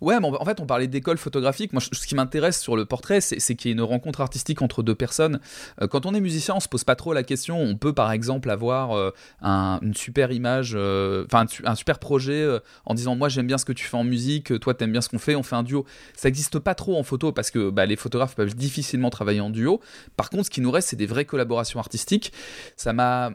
[0.00, 1.72] Ouais, mais en fait, on parlait d'école photographique.
[1.72, 4.82] Moi, ce qui m'intéresse sur le portrait, c'est qu'il y ait une rencontre artistique entre
[4.82, 5.40] deux personnes.
[5.80, 7.60] Euh, quand on est musicien, on se pose pas trop la question.
[7.60, 9.10] On peut, par exemple, avoir euh,
[9.42, 12.46] une super image, euh, enfin, un, super projet
[12.84, 15.08] en disant Moi, j'aime bien ce que tu fais en musique, toi, t'aimes bien ce
[15.08, 15.84] qu'on fait, on fait un duo.
[16.14, 19.50] Ça n'existe pas trop en photo parce que bah, les photographes peuvent difficilement travailler en
[19.50, 19.80] duo.
[20.16, 22.32] Par contre, ce qui nous reste, c'est des vraies collaborations artistiques.
[22.76, 23.32] Ça m'a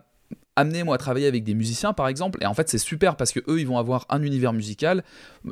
[0.58, 2.40] amener moi à travailler avec des musiciens par exemple.
[2.42, 5.04] Et en fait c'est super parce que eux ils vont avoir un univers musical.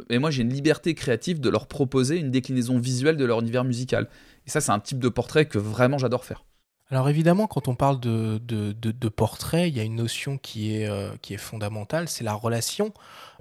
[0.09, 3.63] Et moi j'ai une liberté créative de leur proposer une déclinaison visuelle de leur univers
[3.63, 4.09] musical.
[4.45, 6.43] Et ça c'est un type de portrait que vraiment j'adore faire.
[6.91, 10.87] Alors évidemment, quand on parle de, de, portrait, il y a une notion qui est,
[10.87, 12.93] euh, qui est fondamentale, c'est la relation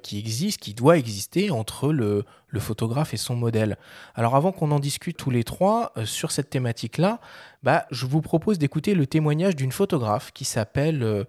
[0.03, 3.77] qui existe, qui doit exister entre le, le photographe et son modèle.
[4.14, 7.21] Alors avant qu'on en discute tous les trois euh, sur cette thématique-là,
[7.62, 11.25] bah, je vous propose d'écouter le témoignage d'une photographe qui s'appelle euh,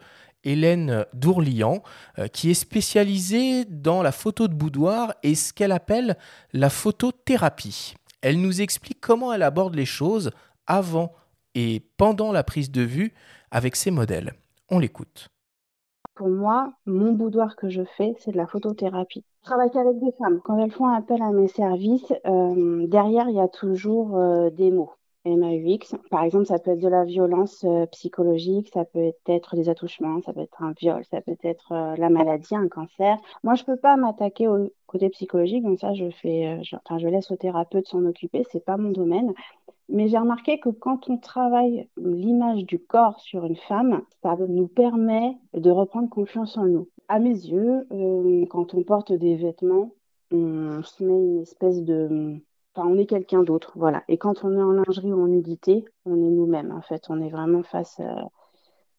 [0.45, 1.83] Hélène Dourlian,
[2.19, 6.17] euh, qui est spécialisée dans la photo de boudoir et ce qu'elle appelle
[6.53, 7.95] la photothérapie.
[8.21, 10.31] Elle nous explique comment elle aborde les choses
[10.67, 11.13] avant
[11.55, 13.13] et pendant la prise de vue
[13.51, 14.33] avec ses modèles.
[14.69, 15.29] On l'écoute.
[16.15, 19.25] Pour moi, mon boudoir que je fais, c'est de la photothérapie.
[19.41, 20.39] Je travaille qu'avec des femmes.
[20.43, 24.71] Quand elles font appel à mes services, euh, derrière, il y a toujours euh, des
[24.71, 24.93] mots.
[25.25, 25.95] MAUX.
[26.09, 30.21] Par exemple, ça peut être de la violence euh, psychologique, ça peut être des attouchements,
[30.21, 33.17] ça peut être un viol, ça peut être la maladie, un cancer.
[33.43, 37.07] Moi, je peux pas m'attaquer au côté psychologique, donc ça, je fais, je, enfin, je
[37.07, 39.33] laisse au thérapeute s'en occuper, c'est pas mon domaine.
[39.89, 44.67] Mais j'ai remarqué que quand on travaille l'image du corps sur une femme, ça nous
[44.67, 46.89] permet de reprendre confiance en nous.
[47.07, 49.91] À mes yeux, euh, quand on porte des vêtements,
[50.31, 52.41] on se met une espèce de...
[52.75, 54.03] Enfin, on est quelqu'un d'autre, voilà.
[54.07, 57.05] Et quand on est en lingerie ou en nudité, on est nous-mêmes, en fait.
[57.09, 58.01] On est vraiment face...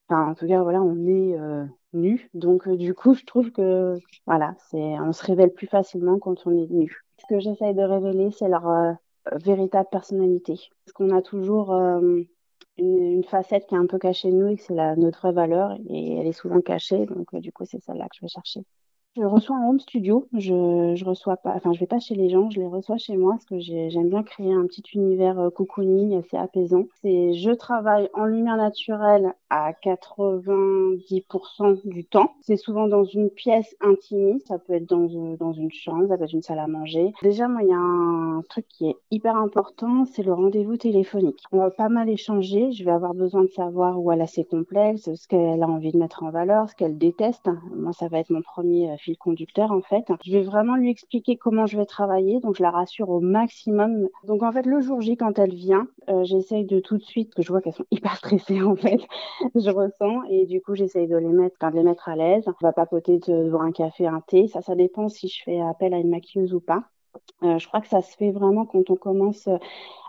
[0.09, 2.31] Enfin, en tout cas, voilà, on est euh, nu.
[2.33, 3.97] Donc, euh, du coup, je trouve que,
[4.27, 7.03] voilà, c'est, on se révèle plus facilement quand on est nu.
[7.19, 8.97] Ce que j'essaye de révéler, c'est leur
[9.33, 10.55] véritable personnalité.
[10.85, 12.23] Parce qu'on a toujours euh,
[12.79, 15.77] une, facette qui est un peu cachée de nous et que c'est notre vraie valeur
[15.89, 17.07] et elle est souvent cachée.
[17.07, 18.61] Donc, euh, du coup, c'est celle-là que je vais chercher.
[19.17, 20.29] Je reçois en home studio.
[20.35, 23.17] Je, je reçois pas, enfin, je vais pas chez les gens, je les reçois chez
[23.17, 26.85] moi parce que j'aime bien créer un petit univers euh, cocooning assez apaisant.
[27.01, 32.35] C'est, je travaille en lumière naturelle à 90% du temps.
[32.43, 34.49] C'est souvent dans une pièce intimiste.
[34.49, 37.15] Ça peut être dans, euh, dans une chambre, ça peut être une salle à manger.
[37.23, 41.43] Déjà, moi, il y a un truc qui est hyper important, c'est le rendez-vous téléphonique.
[41.53, 42.71] On va pas mal échanger.
[42.73, 45.93] Je vais avoir besoin de savoir où elle a ses complexes, ce qu'elle a envie
[45.93, 47.49] de mettre en valeur, ce qu'elle déteste.
[47.75, 50.05] Moi, ça va être mon premier euh, fil conducteur en fait.
[50.25, 54.09] Je vais vraiment lui expliquer comment je vais travailler, donc je la rassure au maximum.
[54.25, 57.35] Donc en fait le jour J quand elle vient, euh, j'essaye de tout de suite
[57.35, 59.01] que je vois qu'elles sont hyper stressées en fait.
[59.55, 62.45] je ressens et du coup j'essaye de les mettre, de les mettre à l'aise.
[62.49, 64.49] On va papoter devant un café, un thé.
[64.49, 66.85] Ça, ça dépend si je fais appel à une maquilleuse ou pas.
[67.43, 69.59] Euh, je crois que ça se fait vraiment quand on commence euh,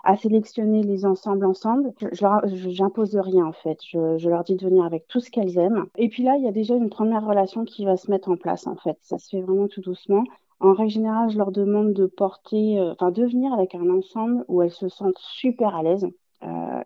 [0.04, 1.92] à sélectionner les ensembles ensemble.
[2.00, 3.78] Je j'impose rien en fait.
[3.84, 5.86] Je, leur dis de venir avec tout ce qu'elles aiment.
[5.96, 8.36] Et puis là, il y a déjà une première relation qui va se mettre en
[8.36, 8.96] place en fait.
[9.02, 10.24] Ça se fait vraiment tout doucement.
[10.60, 14.44] En règle générale, je leur demande de porter, euh, enfin de venir avec un ensemble
[14.48, 16.06] où elles se sentent super à l'aise.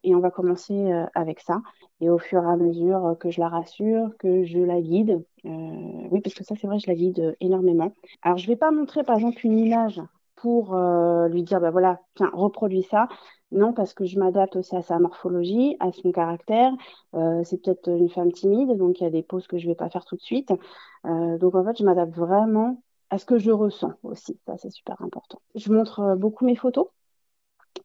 [0.05, 1.63] Et on va commencer avec ça.
[2.01, 6.21] Et au fur et à mesure que je la rassure, que je la guide, oui,
[6.21, 7.93] parce que ça, c'est vrai, je la guide énormément.
[8.23, 10.01] Alors, je ne vais pas montrer, par exemple, une image
[10.43, 13.07] pour euh, lui dire, bah voilà, tiens, reproduis ça.
[13.53, 16.73] Non, parce que je m'adapte aussi à sa morphologie, à son caractère.
[17.15, 19.71] Euh, c'est peut-être une femme timide, donc il y a des poses que je ne
[19.71, 20.53] vais pas faire tout de suite.
[21.07, 24.37] Euh, donc en fait, je m'adapte vraiment à ce que je ressens aussi.
[24.47, 25.41] Ça, c'est super important.
[25.55, 26.89] Je montre beaucoup mes photos.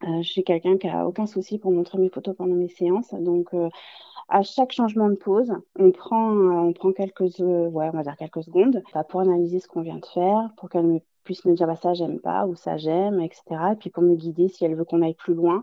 [0.02, 3.14] Je suis quelqu'un qui a aucun souci pour montrer mes photos pendant mes séances.
[3.14, 3.50] Donc,
[4.30, 9.60] à chaque changement de pose, on prend, prend quelques, on va quelques secondes pour analyser
[9.60, 12.56] ce qu'on vient de faire, pour qu'elle puisse me dire bah, ça j'aime pas ou
[12.56, 13.74] ça j'aime, etc.
[13.74, 15.62] Et puis pour me guider si elle veut qu'on aille plus loin,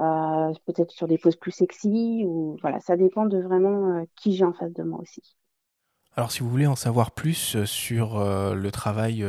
[0.00, 4.34] euh, peut-être sur des poses plus sexy ou voilà, ça dépend de vraiment euh, qui
[4.34, 5.37] j'ai en face de moi aussi.
[6.18, 9.24] Alors si vous voulez en savoir plus euh, sur le travail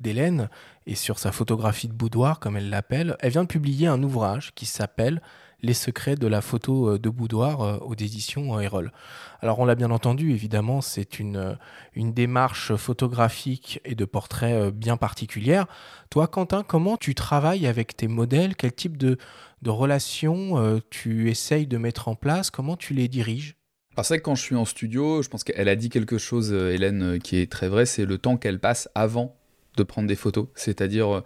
[0.00, 0.50] d'Hélène
[0.86, 4.52] et sur sa photographie de boudoir comme elle l'appelle, elle vient de publier un ouvrage
[4.54, 5.22] qui s'appelle
[5.62, 8.92] les secrets de la photo euh, de boudoir euh, aux éditions Erol.
[9.40, 11.54] Alors on l'a bien entendu, évidemment, c'est une, euh,
[11.96, 15.66] démarche photographique et de portrait bien particulière.
[16.10, 18.54] Toi, Quentin, comment tu travailles avec tes modèles?
[18.56, 19.18] Quel type de,
[19.62, 22.50] de relations tu essayes de mettre en place?
[22.50, 23.55] Comment tu les diriges?
[23.96, 26.18] Alors c'est vrai que quand je suis en studio, je pense qu'elle a dit quelque
[26.18, 29.34] chose, Hélène, qui est très vrai, c'est le temps qu'elle passe avant
[29.76, 30.48] de prendre des photos.
[30.54, 31.22] C'est-à-dire,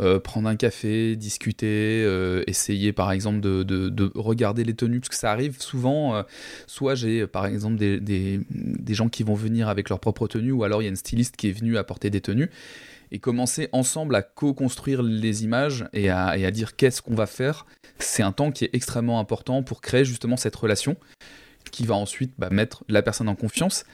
[0.00, 5.16] euh, prendre un café, discuter, euh, essayer par exemple de, regarder les tenues, parce que
[5.16, 6.22] ça arrive souvent, euh,
[6.68, 8.40] soit j'ai par exemple des,
[8.90, 11.36] gens qui vont venir avec leur propre tenue, ou alors il y a une styliste
[11.36, 12.48] qui est venue apporter des tenues,
[13.10, 17.66] et commencer ensemble à co-construire les images et à, dire qu'est-ce qu'on va faire,
[17.98, 20.96] c'est un temps qui est extrêmement important pour créer justement cette relation
[21.70, 23.84] qui va ensuite bah, mettre la personne en confiance.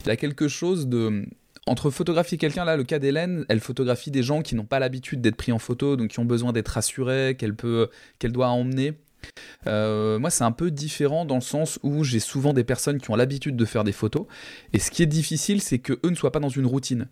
[0.00, 1.24] Il y a quelque chose de
[1.66, 5.20] entre photographier quelqu'un, là, le cas d'Hélène, elle photographie des gens qui n'ont pas l'habitude
[5.22, 8.94] d'être pris en photo, donc qui ont besoin d'être rassurés, qu'elle peut, qu'elle doit emmener.
[9.66, 13.10] Euh, moi, c'est un peu différent dans le sens où j'ai souvent des personnes qui
[13.10, 14.26] ont l'habitude de faire des photos,
[14.74, 17.08] et ce qui est difficile, c'est que eux ne soient pas dans une routine.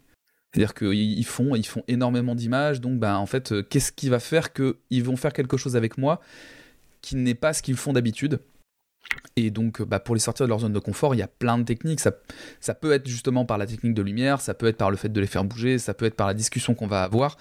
[0.52, 4.20] C'est-à-dire qu'ils font, ils font énormément d'images, donc ben, en fait, euh, qu'est-ce qui va
[4.20, 6.20] faire qu'ils vont faire quelque chose avec moi
[7.00, 8.38] qui n'est pas ce qu'ils font d'habitude?
[9.36, 11.58] Et donc, bah, pour les sortir de leur zone de confort, il y a plein
[11.58, 12.00] de techniques.
[12.00, 12.12] Ça,
[12.60, 15.08] ça, peut être justement par la technique de lumière, ça peut être par le fait
[15.08, 17.36] de les faire bouger, ça peut être par la discussion qu'on va avoir.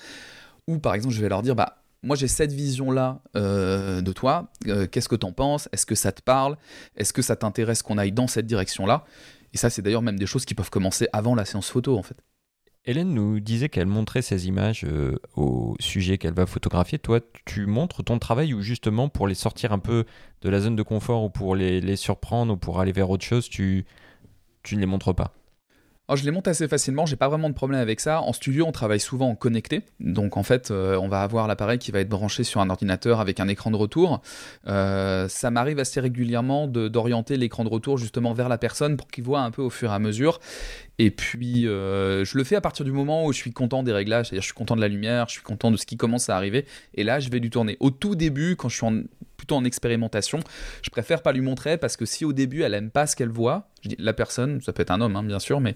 [0.68, 4.52] Ou par exemple, je vais leur dire, bah, moi j'ai cette vision-là euh, de toi,
[4.68, 5.68] euh, qu'est-ce que t'en penses?
[5.72, 6.58] Est-ce que ça te parle?
[6.96, 9.04] Est-ce que ça t'intéresse qu'on aille dans cette direction-là?
[9.54, 12.04] Et ça, c'est d'ailleurs même des choses qui peuvent commencer avant la séance photo, en
[12.04, 12.16] fait.
[12.86, 16.98] Hélène nous disait qu'elle montrait ses images euh, au sujet qu'elle va photographier.
[16.98, 20.06] Toi, tu montres ton travail ou justement pour les sortir un peu
[20.42, 23.50] de la zone de confort ou pour les, surprendre ou pour aller vers autre chose,
[23.50, 23.86] tu,
[24.64, 25.32] tu ne les montres pas?
[26.16, 28.22] Je les monte assez facilement, j'ai pas vraiment de problème avec ça.
[28.22, 29.82] En studio, on travaille souvent en connecté.
[30.00, 33.20] Donc en fait, euh, on va avoir l'appareil qui va être branché sur un ordinateur
[33.20, 34.22] avec un écran de retour.
[34.68, 39.24] Euh, ça m'arrive assez régulièrement d'orienter l'écran de retour justement vers la personne pour qu'il
[39.24, 40.40] voit un peu au fur et à mesure.
[41.00, 43.92] Et puis, euh, je le fais à partir du moment où je suis content des
[43.92, 46.30] réglages, c'est-à-dire je suis content de la lumière, je suis content de ce qui commence
[46.30, 46.66] à arriver.
[46.94, 47.78] Et là, je vais lui tourner.
[47.80, 49.02] Au tout début, quand je suis en
[49.42, 50.40] plutôt en expérimentation.
[50.84, 53.30] Je préfère pas lui montrer parce que si au début elle aime pas ce qu'elle
[53.30, 55.76] voit, je dis la personne, ça peut être un homme hein, bien sûr, mais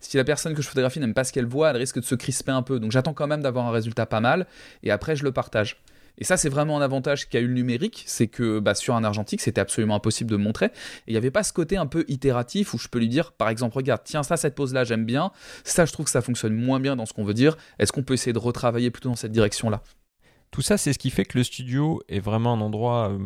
[0.00, 2.16] si la personne que je photographie n'aime pas ce qu'elle voit, elle risque de se
[2.16, 2.80] crisper un peu.
[2.80, 4.48] Donc j'attends quand même d'avoir un résultat pas mal
[4.82, 5.80] et après je le partage.
[6.18, 9.02] Et ça, c'est vraiment un avantage qu'a eu le numérique, c'est que bah, sur un
[9.02, 10.66] argentique, c'était absolument impossible de montrer.
[10.66, 10.70] Et
[11.08, 13.48] il n'y avait pas ce côté un peu itératif où je peux lui dire, par
[13.48, 15.32] exemple, regarde, tiens, ça, cette pose-là, j'aime bien.
[15.64, 17.56] Ça, je trouve que ça fonctionne moins bien dans ce qu'on veut dire.
[17.80, 19.82] Est-ce qu'on peut essayer de retravailler plutôt dans cette direction-là?
[20.54, 23.18] Tout ça, c'est ce qui fait que le studio est vraiment un endroit euh,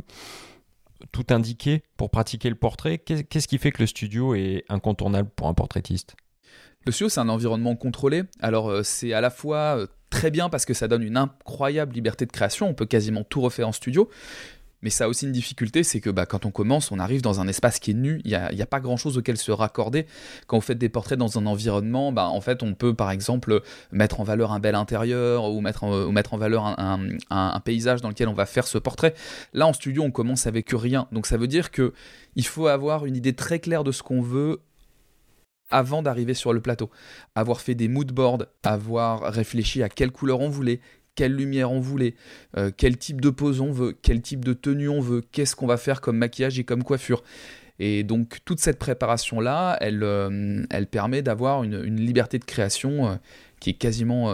[1.12, 2.96] tout indiqué pour pratiquer le portrait.
[2.96, 6.16] Qu'est-ce qui fait que le studio est incontournable pour un portraitiste?
[6.86, 8.22] Le studio, c'est un environnement contrôlé.
[8.40, 11.92] Alors, euh, c'est à la fois euh, très bien parce que ça donne une incroyable
[11.92, 12.66] liberté de création.
[12.66, 14.08] On peut quasiment tout refaire en studio.
[14.82, 17.40] Mais ça a aussi une difficulté, c'est que bah, quand on commence, on arrive dans
[17.40, 20.06] un espace qui est nu, il n'y a, pas grand-chose auquel se raccorder.
[20.46, 23.62] Quand vous faites des portraits dans un environnement, bah, en fait, on peut par exemple
[23.90, 28.34] mettre en valeur un bel intérieur ou mettre en, valeur un, paysage dans lequel on
[28.34, 29.14] va faire ce portrait.
[29.52, 31.08] Là, en studio, on commence avec rien.
[31.10, 31.92] Donc ça veut dire que
[32.36, 34.60] il faut avoir une idée très claire de ce qu'on veut
[35.70, 36.90] avant d'arriver sur le plateau.
[37.34, 40.80] Avoir fait des mood boards, avoir réfléchi à quelle couleur on voulait,
[41.18, 42.14] quelle lumière on voulait,
[42.56, 45.66] euh, quel type de pose on veut, quel type de tenue on veut, qu'est-ce qu'on
[45.66, 47.24] va faire comme maquillage et comme coiffure.
[47.80, 53.16] Et donc toute cette préparation-là, elle, euh, elle permet d'avoir une, liberté de création euh,
[53.58, 54.30] qui est quasiment,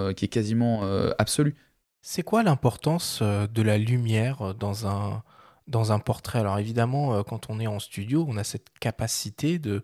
[1.19, 1.55] absolue.
[2.03, 6.41] C'est quoi l'importance de la lumière dans un, portrait?
[6.41, 9.83] Alors évidemment, quand on est en studio, on a cette capacité de,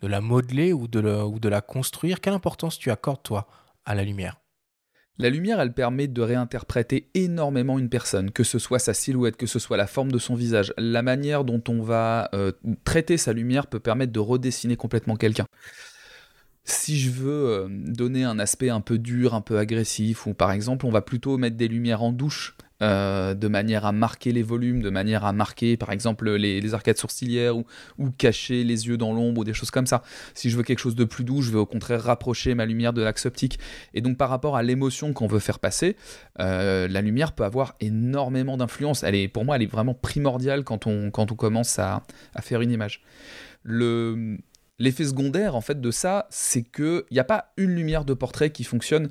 [0.00, 2.22] la modeler ou de, ou de la construire.
[2.22, 3.46] Quelle importance tu accordes, toi,
[3.84, 4.38] à la lumière?
[5.18, 9.46] La lumière, elle permet de réinterpréter énormément une personne, que ce soit sa silhouette, que
[9.46, 10.72] ce soit la forme de son visage.
[10.78, 12.52] La manière dont on va euh,
[12.84, 15.46] traiter sa lumière peut permettre de redessiner complètement quelqu'un.
[16.62, 20.52] Si je veux euh, donner un aspect un peu dur, un peu agressif, ou par
[20.52, 24.42] exemple on va plutôt mettre des lumières en douche, euh, de manière à marquer les
[24.42, 27.64] volumes, de manière à marquer par exemple les, arcades sourcilières ou,
[28.16, 30.02] cacher les yeux dans l'ombre ou des choses comme ça.
[30.34, 32.92] Si je veux quelque chose de plus doux, je vais au contraire rapprocher ma lumière
[32.92, 33.58] de l'axe optique.
[33.94, 35.96] Et donc par rapport à l'émotion qu'on veut faire passer,
[36.40, 39.02] euh, la lumière peut avoir énormément d'influence.
[39.02, 42.02] Elle est, pour moi, elle est vraiment primordiale quand on, quand on commence à,
[42.34, 43.02] à faire une image.
[43.64, 44.38] Le,
[44.78, 48.50] L'effet secondaire en fait de ça, c'est qu'il n'y a pas une lumière de portrait
[48.50, 49.08] qui fonctionne.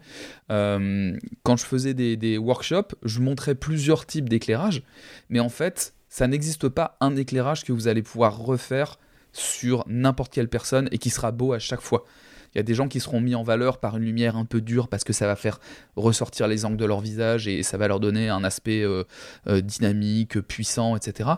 [0.50, 4.84] Euh, quand je faisais des, workshops, je montrais plusieurs types d'éclairage,
[5.30, 8.98] mais en fait, ça n'existe pas un éclairage que vous allez pouvoir refaire
[9.34, 12.06] sur n'importe quelle personne et qui sera beau à chaque fois.
[12.54, 14.62] Il y a des gens qui seront mis en valeur par une lumière un peu
[14.62, 15.60] dure parce que ça va faire
[15.96, 19.04] ressortir les angles de leur visage et ça va leur donner un aspect euh,
[19.48, 21.32] euh, dynamique, puissant, etc.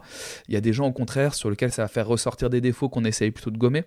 [0.47, 2.89] Il y a des gens au contraire sur lesquels ça va faire ressortir des défauts
[2.89, 3.85] qu'on essaye plutôt de gommer.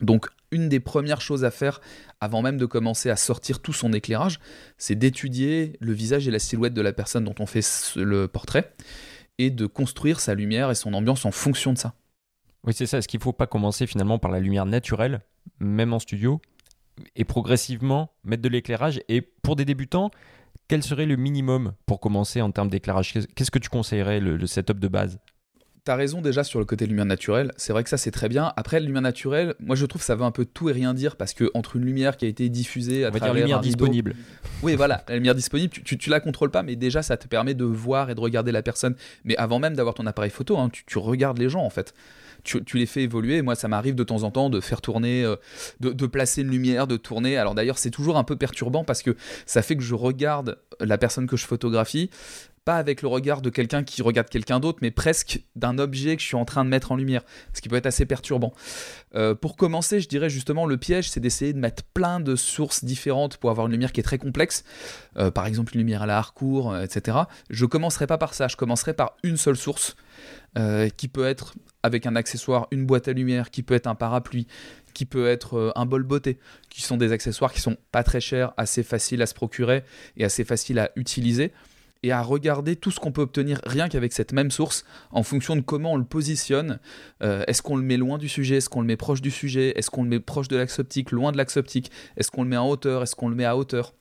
[0.00, 1.80] Donc une des premières choses à faire
[2.20, 4.40] avant même de commencer à sortir tout son éclairage,
[4.78, 7.64] c'est d'étudier le visage et la silhouette de la personne dont on fait
[7.96, 8.72] le portrait
[9.38, 11.94] et de construire sa lumière et son ambiance en fonction de ça.
[12.64, 12.98] Oui, c'est ça.
[12.98, 15.22] Est-ce qu'il ne faut pas commencer finalement par la lumière naturelle,
[15.60, 16.42] même en studio,
[17.16, 19.00] et progressivement mettre de l'éclairage?
[19.08, 20.10] Et pour des débutants,
[20.68, 23.14] quel serait le minimum pour commencer en termes d'éclairage?
[23.34, 25.18] Qu'est-ce que tu conseillerais, le setup de base?
[25.84, 27.52] T'as raison déjà sur le côté lumière naturelle.
[27.56, 28.52] C'est vrai que ça c'est très bien.
[28.56, 30.92] Après, la lumière naturelle, moi je trouve que ça veut un peu tout et rien
[30.92, 33.44] dire parce que entre une lumière qui a été diffusée à On va travers dire
[33.44, 34.14] lumière disponible.
[34.62, 37.54] Oui, voilà, la lumière disponible, tu, tu, la contrôles pas, mais déjà ça te permet
[37.54, 38.94] de voir et de regarder la personne.
[39.24, 41.94] Mais avant même d'avoir ton appareil photo, hein, tu, regardes les gens en fait.
[42.42, 43.42] Tu, les fais évoluer.
[43.42, 45.36] Moi, ça m'arrive de temps en temps de faire tourner, euh,
[45.80, 47.36] de, de, placer une lumière, de tourner.
[47.36, 49.14] Alors d'ailleurs, c'est toujours un peu perturbant parce que
[49.44, 52.08] ça fait que je regarde la personne que je photographie
[52.64, 56.22] pas avec le regard de quelqu'un qui regarde quelqu'un d'autre, mais presque d'un objet que
[56.22, 57.22] je suis en train de mettre en lumière,
[57.54, 58.52] ce qui peut être assez perturbant.
[59.14, 62.84] Euh, pour commencer, je dirais justement le piège, c'est d'essayer de mettre plein de sources
[62.84, 64.64] différentes pour avoir une lumière qui est très complexe,
[65.16, 67.18] euh, par exemple une lumière à la Harcourt, euh, etc.
[67.48, 69.96] Je commencerai pas par ça, je commencerai par une seule source,
[70.96, 71.54] qui peut être
[71.84, 74.48] avec un accessoire, une boîte à lumière, qui peut être un parapluie,
[74.94, 78.52] qui peut être un bol beauté, qui sont des accessoires qui sont pas très chers,
[78.56, 79.84] assez faciles à se procurer
[80.16, 81.52] et assez faciles à utiliser
[82.02, 85.56] et à regarder tout ce qu'on peut obtenir rien qu'avec cette même source en fonction
[85.56, 86.78] de comment on le positionne.
[87.22, 88.56] Euh, est-ce qu'on le met loin du sujet?
[88.56, 89.78] Est-ce qu'on le met proche du sujet?
[89.78, 91.90] Est-ce qu'on le met proche de l'axe optique, loin de l'axe optique?
[92.16, 93.02] Est-ce qu'on le met en hauteur?
[93.02, 93.92] Est-ce qu'on le met à hauteur?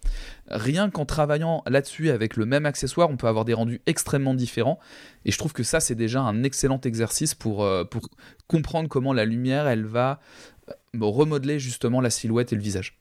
[0.48, 4.80] Rien qu'en travaillant là-dessus avec le même accessoire, on peut avoir des rendus extrêmement différents.
[5.26, 8.10] Et je trouve que ça, c'est déjà un excellent exercice pour, euh, pour
[8.48, 10.20] comprendre comment la lumière, elle va
[11.00, 12.99] remodeler justement la silhouette et le visage.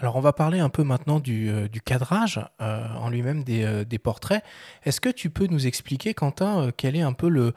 [0.00, 3.98] Alors on va parler un peu maintenant du, euh, cadrage euh, en lui-même des, des,
[3.98, 4.42] portraits.
[4.84, 7.52] Est-ce que tu peux nous expliquer, Quentin, quel est un peu le,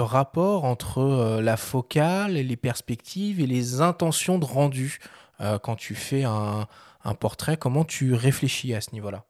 [0.00, 5.00] rapport entre la focale, les perspectives et les intentions de rendu
[5.62, 6.66] quand tu fais un
[7.20, 7.58] portrait?
[7.58, 9.26] Comment tu réfléchis à ce niveau-là?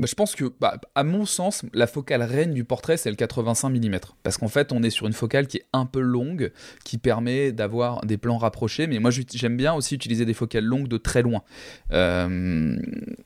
[0.00, 3.16] Bah, je pense que, bah, à mon sens, la focale reine du portrait, c'est le
[3.16, 3.98] 85 mm.
[4.22, 6.52] Parce qu'en fait, on est sur une focale qui est un peu longue,
[6.86, 8.86] qui permet d'avoir des plans rapprochés.
[8.86, 11.42] Mais moi, j'aime bien aussi utiliser des focales longues de très loin.
[11.92, 12.76] Euh,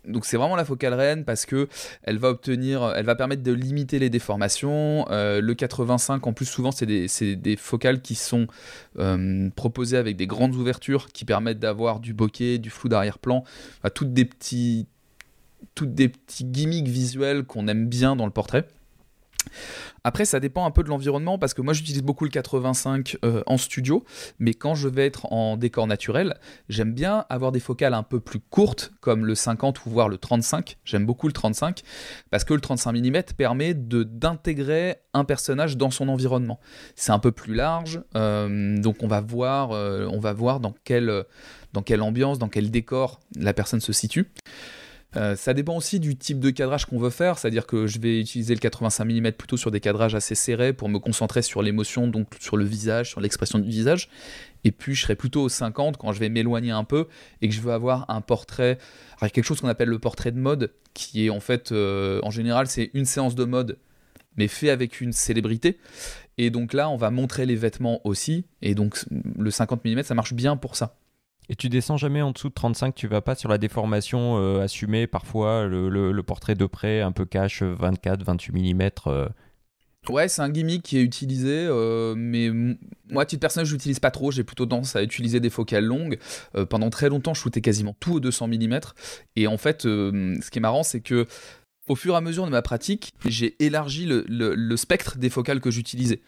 [0.05, 1.69] donc, c'est vraiment la focale reine parce que
[2.03, 5.07] elle va obtenir, elle va permettre de limiter les déformations.
[5.11, 8.49] Euh, le 85, en plus, souvent, c'est des, focales qui sont
[8.99, 13.45] euh, proposées avec des grandes ouvertures qui permettent d'avoir du bokeh, du flou d'arrière-plan,
[13.95, 14.89] toutes des petits
[15.75, 18.67] toutes des petits gimmicks visuels qu'on aime bien dans le portrait.
[20.07, 23.43] Après, ça dépend un peu de l'environnement parce que moi j'utilise beaucoup le 85 euh,
[23.47, 24.05] en studio,
[24.39, 26.37] mais quand je vais être en décor naturel,
[26.69, 30.19] j'aime bien avoir des focales un peu plus courtes comme le 50 ou voire le
[30.19, 30.77] 35.
[30.85, 31.83] J'aime beaucoup le 35
[32.31, 36.61] parce que le 35 mm permet de d'intégrer un personnage dans son environnement.
[36.97, 40.75] C'est un peu plus large, euh, donc on va voir, euh, on va voir dans
[40.85, 41.25] quelle,
[41.73, 44.31] dans quelle ambiance, dans quel décor la personne se situe.
[45.17, 48.21] Euh, ça dépend aussi du type de cadrage qu'on veut faire, c'est-à-dire que je vais
[48.21, 52.09] utiliser le 85 mm plutôt sur des cadrages assez serrés pour me concentrer sur l'émotion,
[52.09, 54.09] donc sur le visage, sur l'expression du visage.
[54.65, 57.07] Et puis je serai plutôt au 50 quand je vais m'éloigner un peu
[57.43, 58.79] et que je veux avoir un portrait,
[59.21, 62.31] avec quelque chose qu'on appelle le portrait de mode, qui est en fait, euh, en
[62.31, 63.79] général, c'est une séance de mode,
[64.37, 65.79] mais fait avec une célébrité.
[66.39, 68.47] Et donc là, on va montrer les vêtements aussi.
[68.63, 69.05] Et donc
[69.39, 70.97] le 50 mm, ça marche bien pour ça.
[71.49, 74.63] Et tu descends jamais en dessous de 35, tu vas pas sur la déformation euh,
[74.63, 78.91] assumée, parfois le, portrait de près un peu cash, 24, 28 mm.
[80.09, 82.51] Ouais, c'est un gimmick qui est utilisé, euh, mais
[83.11, 84.31] moi, titre personnel, je l'utilise pas trop.
[84.31, 86.19] J'ai plutôt tendance à utiliser des focales longues.
[86.57, 88.81] Euh, pendant très longtemps, je shootais quasiment tout au 200 mm.
[89.37, 91.27] Et en fait, ce qui est marrant, c'est que
[91.89, 95.71] au fur et à mesure de ma pratique, j'ai élargi le spectre des focales que
[95.71, 96.21] j'utilisais.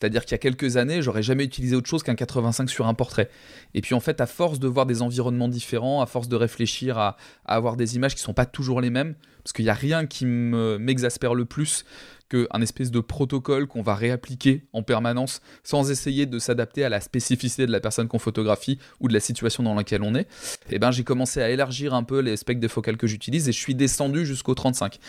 [0.00, 2.94] C'est-à-dire qu'il y a quelques années, j'aurais jamais utilisé autre chose qu'un 85 sur un
[2.94, 3.28] portrait.
[3.74, 6.96] Et puis en fait, à force de voir des environnements différents, à force de réfléchir
[6.96, 10.06] à, avoir des images qui sont pas toujours les mêmes, parce qu'il n'y a rien
[10.06, 11.84] qui m'exaspère le plus
[12.30, 17.00] qu'un espèce de protocole qu'on va réappliquer en permanence sans essayer de s'adapter à la
[17.00, 20.28] spécificité de la personne qu'on photographie ou de la situation dans laquelle on est,
[20.70, 23.52] eh ben j'ai commencé à élargir un peu les spectres de focales que j'utilise et
[23.52, 25.00] je suis descendu jusqu'au 35.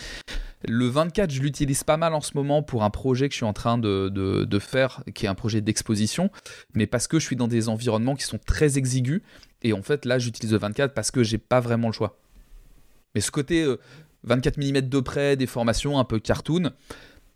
[0.68, 3.46] Le 24, je l'utilise pas mal en ce moment pour un projet que je suis
[3.46, 6.30] en train de, faire, qui est un projet d'exposition,
[6.74, 9.22] mais parce que je suis dans des environnements qui sont très exigus,
[9.64, 12.18] et en fait là j'utilise le 24 parce que j'ai pas vraiment le choix.
[13.16, 13.66] Mais ce côté
[14.24, 16.72] 24 euh, mm de près, des formations un peu cartoon,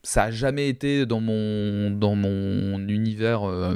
[0.03, 3.76] ça a jamais été dans mon, dans mon univers, euh,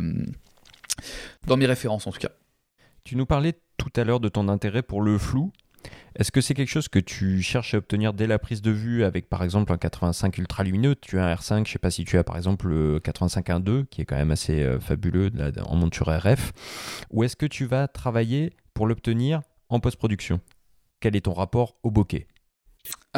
[1.48, 2.32] dans mes références en tout cas.
[3.04, 5.52] Tu nous parlais tout à l'heure de ton intérêt pour le flou.
[6.20, 9.06] Est-ce que c'est quelque chose que tu cherches à obtenir dès la prise de vue
[9.06, 12.04] avec par exemple un 85 ultra lumineux Tu as un R5, je sais pas si
[12.04, 15.32] tu as par exemple le 85 1.2 qui est quand même assez euh, fabuleux
[15.66, 16.52] en monture RF.
[17.12, 19.40] Ou est-ce que tu vas travailler pour l'obtenir
[19.70, 20.42] en post-production?
[21.00, 22.28] Quel est ton rapport au bokeh?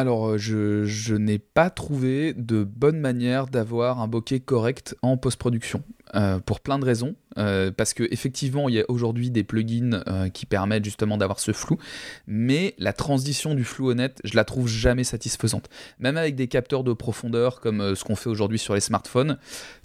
[0.02, 5.16] Alors, euh, je, je n'ai pas trouvé de bonne manière d'avoir un bokeh correct en
[5.16, 5.84] post-production.
[6.14, 7.16] Euh, pour plein de raisons.
[7.38, 11.40] Euh, parce que effectivement, il y a aujourd'hui des plugins euh, qui permettent justement d'avoir
[11.40, 11.78] ce flou,
[12.28, 15.70] mais la transition du flou honnête, je la trouve jamais satisfaisante.
[16.00, 19.38] Même avec des capteurs de profondeur comme ce qu'on fait aujourd'hui sur les smartphones,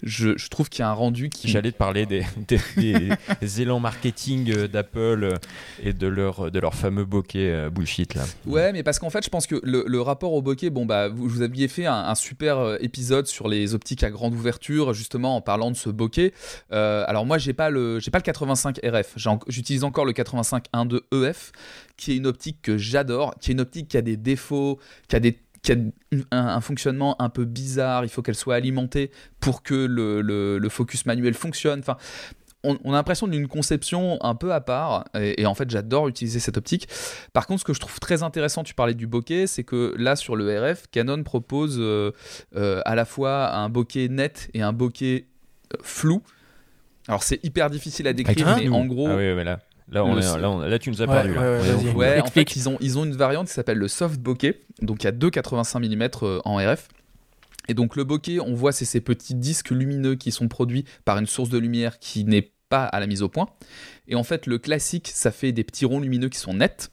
[0.03, 1.47] je, trouve qu'il y a un rendu qui.
[1.47, 2.25] J'allais te parler des,
[2.75, 5.35] des, élans marketing d'Apple
[5.81, 8.25] et de leur, de leur fameux bokeh bullshit là.
[8.45, 11.27] Ouais, mais parce qu'en fait, je pense que le, rapport au bokeh, bon bah, vous,
[11.27, 15.69] vous aviez fait un, super épisode sur les optiques à grande ouverture, justement en parlant
[15.69, 16.33] de ce bokeh
[16.71, 19.15] euh, alors moi, j'ai pas le, j'ai pas le 85 RF.
[19.47, 21.51] J'utilise encore le 85 1.2 EF,
[21.95, 25.15] qui est une optique que j'adore, qui est une optique qui a des défauts, qui
[25.15, 25.75] a des qui a
[26.31, 31.05] un, fonctionnement un peu bizarre, il faut qu'elle soit alimentée pour que le, le, focus
[31.05, 31.81] manuel fonctionne.
[32.83, 36.57] On, a l'impression d'une conception un peu à part, et, en fait j'adore utiliser cette
[36.57, 36.87] optique.
[37.33, 40.15] Par contre, ce que je trouve très intéressant, tu parlais du bokeh, c'est que là
[40.15, 42.11] sur le RF, Canon propose euh,
[42.55, 45.27] euh, à la fois un bokeh net et un bokeh
[45.81, 46.21] flou.
[47.07, 49.07] Alors c'est hyper difficile à décrire, mais en gros.
[49.07, 49.59] Ah oui, là.
[49.89, 51.31] Là, on là, tu nous as perdu.
[51.95, 54.61] Ouais, en fait, ils ont, ils ont une variante qui s'appelle le soft bokeh.
[54.81, 56.09] Donc, il y a deux 85 mm
[56.43, 56.89] en RF.
[57.69, 61.17] Et donc, le bokeh, on voit, c'est ces petits disques lumineux qui sont produits par
[61.17, 63.47] une source de lumière qui n'est pas à la mise au point.
[64.07, 66.91] Et en fait, le classique, ça fait des petits ronds lumineux qui sont nets.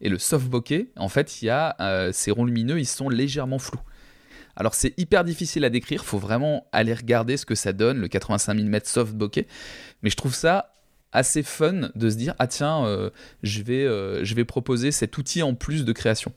[0.00, 3.08] Et le soft bokeh, en fait, il y a euh, ces ronds lumineux, ils sont
[3.08, 3.80] légèrement flous.
[4.56, 8.08] Alors c'est hyper difficile à décrire, faut vraiment aller regarder ce que ça donne, le
[8.08, 9.46] 85 mm soft bokeh,
[10.02, 10.74] mais je trouve ça
[11.12, 13.10] assez fun de se dire ah tiens euh,
[13.42, 16.32] je vais euh, je vais proposer cet outil en plus de création.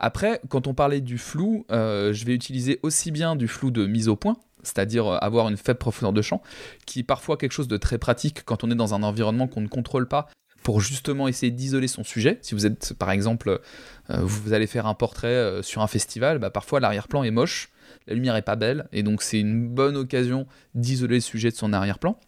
[0.00, 3.86] Après quand on parlait du flou, euh, je vais utiliser aussi bien du flou de
[3.86, 6.42] mise au point, c'est-à-dire avoir une faible profondeur de champ,
[6.86, 9.60] qui est parfois quelque chose de très pratique quand on est dans un environnement qu'on
[9.60, 10.28] ne contrôle pas
[10.62, 12.38] pour justement essayer d'isoler son sujet.
[12.42, 13.60] Si vous êtes par exemple,
[14.08, 17.70] vous allez faire un portrait sur un festival, bah, parfois l'arrière-plan est moche,
[18.06, 21.56] la lumière est pas belle, et donc c'est une bonne occasion d'isoler le sujet de
[21.56, 22.18] son arrière-plan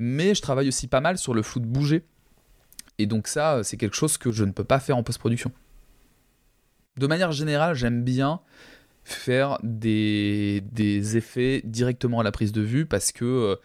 [0.00, 2.04] mais je travaille aussi pas mal sur le flou de bouger.
[2.98, 5.52] Et donc ça, c'est quelque chose que je ne peux pas faire en post-production.
[6.98, 8.40] De manière générale, j'aime bien
[9.04, 10.62] faire des,
[11.16, 13.56] effets directement à la prise de vue parce que euh,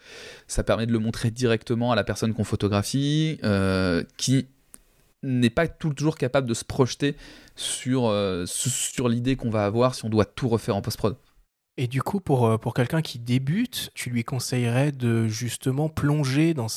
[0.46, 4.46] ça permet de le montrer directement à la personne qu'on photographie, euh, qui
[5.22, 7.16] n'est pas toujours capable de se projeter
[7.54, 11.16] sur, euh, sur l'idée qu'on va avoir si on doit tout refaire en post-prod.
[11.78, 16.68] Et du coup, pour, quelqu'un qui débute, tu lui conseillerais de justement plonger dans,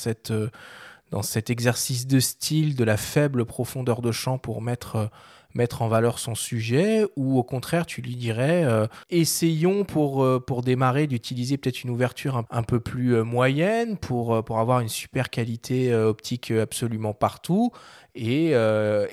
[1.12, 5.10] dans cet exercice de style, de la faible profondeur de champ pour mettre,
[5.54, 8.66] mettre en valeur son sujet, ou au contraire, tu lui dirais,
[9.10, 14.80] essayons pour, pour démarrer d'utiliser peut-être une ouverture un, peu plus moyenne pour, pour avoir
[14.80, 17.72] une super qualité optique absolument partout,
[18.14, 18.54] et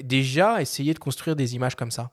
[0.04, 2.12] déjà essayer de construire des images comme ça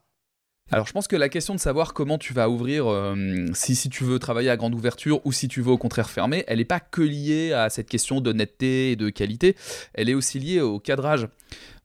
[0.72, 3.90] alors je pense que la question de savoir comment tu vas ouvrir, euh, si, si
[3.90, 6.66] tu veux travailler à grande ouverture ou si tu veux au contraire fermer, elle n'est
[6.66, 9.56] pas que liée à cette question d'honnêteté et de qualité,
[9.94, 11.28] elle est aussi liée au cadrage.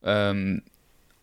[0.06, 0.56] Euh,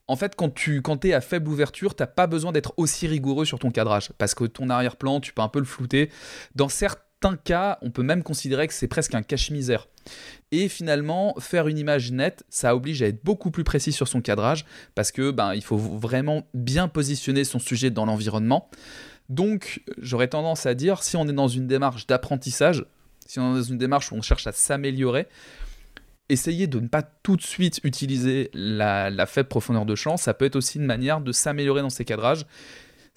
[0.07, 3.07] en fait, quand tu quand es à faible ouverture, tu n'as pas besoin d'être aussi
[3.07, 6.09] rigoureux sur ton cadrage, parce que ton arrière-plan, tu peux un peu le flouter.
[6.53, 9.87] Dans certains cas, on peut même considérer que c'est presque un cache-misère.
[10.51, 14.21] Et finalement, faire une image nette, ça oblige à être beaucoup plus précis sur son
[14.21, 18.69] cadrage, parce que ben, il faut vraiment bien positionner son sujet dans l'environnement.
[19.29, 22.85] Donc, j'aurais tendance à dire, si on est dans une démarche d'apprentissage,
[23.25, 25.27] si on est dans une démarche où on cherche à s'améliorer,
[26.29, 30.17] essayez de ne pas tout de suite utiliser la, faible profondeur de champ.
[30.17, 32.45] Ça peut être aussi une manière de s'améliorer dans ses cadrages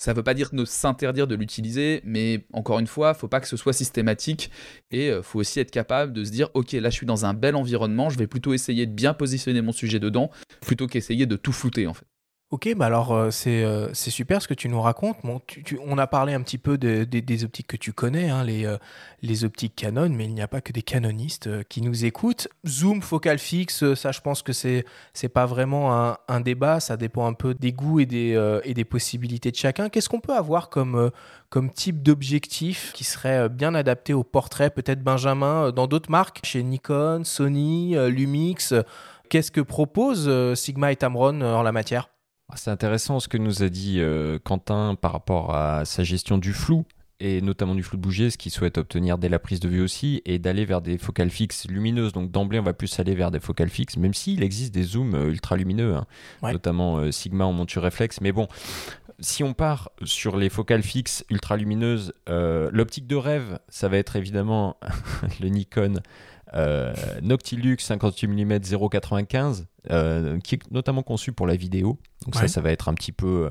[0.01, 3.41] ça ne veut pas dire de s'interdire de l'utiliser, mais encore une fois, faut pas
[3.41, 4.51] que ce soit systématique
[4.93, 7.35] et euh, faut aussi être capable de se dire ok là je suis dans un
[7.35, 10.31] bel environnement, je vais plutôt essayer de bien positionner mon sujet dedans
[10.61, 12.07] plutôt qu'essayer de tout flouter en fait.
[12.51, 15.19] Ok, bah alors euh, euh, c'est super ce que tu nous racontes.
[15.23, 15.39] Bon,
[15.87, 18.79] on a parlé un petit peu des optiques que tu connais, hein, les, euh,
[19.21, 22.49] les optiques Canon, mais il n'y a pas que des canonistes qui nous écoutent.
[22.67, 24.85] Zoom, focal fixe, ça je pense que c'est
[25.31, 28.85] pas vraiment un, un, débat, ça dépend un peu des goûts et des, et des
[28.87, 29.91] possibilités de chacun.
[29.91, 31.11] Qu'est-ce qu'on peut avoir comme,
[31.51, 34.71] comme type d'objectif qui serait bien adapté au portrait?
[34.71, 38.73] Peut-être Benjamin, dans d'autres marques, chez Nikon, Sony, Lumix.
[39.29, 42.09] Qu'est-ce que propose Sigma et Tamron en la matière?
[42.57, 46.53] C'est intéressant ce que nous a dit euh, Quentin par rapport à sa gestion du
[46.53, 46.85] flou
[47.21, 49.81] et notamment du flou de bouger, ce qu'il souhaite obtenir dès la prise de vue
[49.81, 52.13] aussi, et d'aller vers des focales fixes lumineuses.
[52.13, 55.15] Donc d'emblée, on va plus aller vers des focales fixes, même s'il existe des zooms
[55.17, 56.07] euh, ultra lumineux, hein,
[56.43, 58.21] notamment euh, Sigma en monture réflexe.
[58.21, 58.47] Mais bon,
[59.19, 64.15] si on part sur les focales fixes ultra lumineuses, l'optique de rêve, ça va être
[64.15, 64.77] évidemment
[65.41, 65.95] le Nikon
[66.55, 71.99] euh, Noctilux 58 mm 0,95, qui est notamment conçu pour la vidéo.
[72.25, 73.51] Donc ça, ça va être un petit peu euh,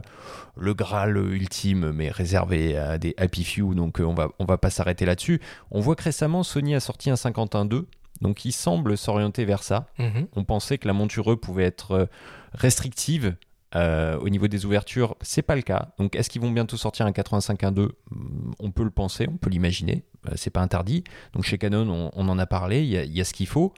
[0.55, 3.73] le Graal ultime, mais réservé à des happy few.
[3.73, 5.41] Donc euh, on va, on va pas s'arrêter là-dessus.
[5.71, 7.85] On voit que récemment, Sony a sorti un 51.2.
[8.21, 9.87] Donc il semble s'orienter vers ça.
[9.99, 10.27] Mhm.
[10.35, 12.09] On pensait que la monture pouvait être
[12.53, 13.35] restrictive
[13.75, 15.89] euh, au niveau des ouvertures, c'est pas le cas.
[15.97, 19.49] Donc, est-ce qu'ils vont bientôt sortir un 85.1.2 hmm, On peut le penser, on peut
[19.49, 20.05] l'imaginer.
[20.27, 21.03] Euh, c'est pas interdit.
[21.33, 22.83] Donc, chez Canon, on, en a parlé.
[22.83, 23.73] Il y a, ce qu'il faut.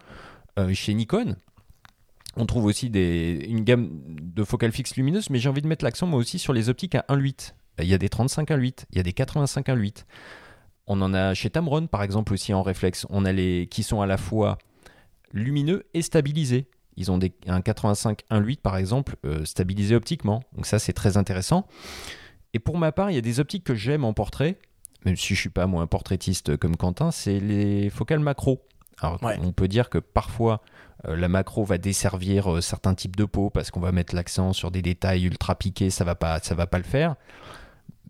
[0.60, 1.36] Euh, chez Nikon,
[2.36, 6.06] on trouve aussi une gamme de focales fixes lumineuses, mais j'ai envie de mettre l'accent
[6.06, 7.54] moi aussi sur les optiques à 1.8.
[7.80, 10.06] Il y a des 35 1.8, il y a des 85 1.8.
[10.86, 13.06] On en a chez Tamron, par exemple, aussi en réflexe.
[13.10, 14.58] On a les qui sont à la fois
[15.32, 16.68] lumineux et stabilisés.
[17.00, 20.43] Ils ont des, un 85 1.8 par exemple euh, stabilisé optiquement.
[20.54, 21.66] Donc ça c'est très intéressant.
[22.54, 24.58] Et pour ma part, il y a des optiques que j'aime en portrait,
[25.06, 28.62] même si je suis pas moi un portraitiste comme Quentin, c'est les focales macro.
[29.00, 30.62] Alors on peut dire que parfois
[31.08, 34.52] euh, la macro va desservir euh, certains types de peau parce qu'on va mettre l'accent
[34.52, 37.16] sur des détails ultra piqués, ça va pas ça va pas le faire.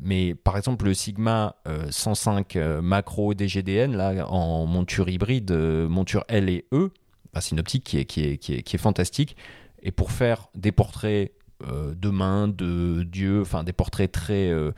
[0.02, 1.58] Mais par exemple, le Sigma
[1.90, 6.94] 105 macro DGDN, là, en monture hybride, monture L et E,
[7.36, 9.36] c'est une optique qui est, qui, est, qui, est, fantastique.
[9.82, 11.34] Et pour faire des portraits
[11.68, 14.72] euh, de mains, de dieux, enfin des portraits très, euh,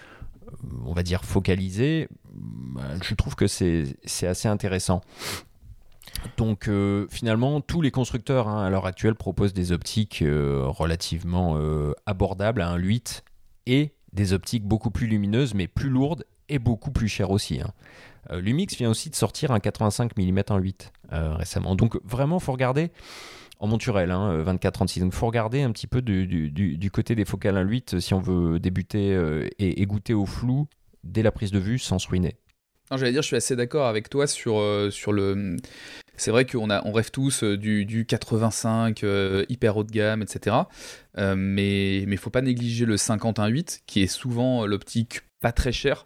[0.85, 5.01] on va dire, focalisés, bah, je trouve que c'est assez intéressant.
[6.37, 11.57] Donc euh, finalement, tous les constructeurs hein, à l'heure actuelle proposent des optiques relativement
[12.05, 13.21] abordables à 1.8
[13.67, 17.61] et des optiques beaucoup plus lumineuses mais plus lourdes et beaucoup plus chères aussi.
[17.61, 17.71] Hein.
[18.31, 21.75] Lumix vient aussi de sortir un 85 mm en 8 récemment.
[21.75, 22.91] Donc vraiment, faut regarder
[23.59, 25.01] en monturel, hein, 24-36.
[25.01, 28.59] Donc il faut regarder un petit peu du, côté des focales 1.8 si on veut
[28.59, 29.17] débuter
[29.59, 30.67] et, goûter au flou
[31.03, 32.35] dès la prise de vue sans se ruiner.
[32.89, 34.61] j'allais dire, je suis assez d'accord avec toi sur,
[34.91, 35.57] sur le
[36.21, 40.55] c'est vrai qu'on on rêve tous euh, du, 85 euh, hyper haut de gamme, etc.
[41.17, 46.05] Euh, mais il faut pas négliger le 51.8 qui est souvent l'optique pas très chère.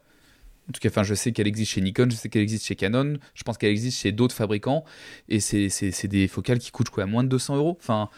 [0.70, 2.76] En tout cas, enfin, je sais qu'elle existe chez Nikon, je sais qu'elle existe chez
[2.76, 4.84] Canon, je pense qu'elle existe chez d'autres fabricants,
[5.30, 7.78] et c'est des focales qui coûtent quoi, moins de 200 euros.
[7.80, 8.10] Enfin,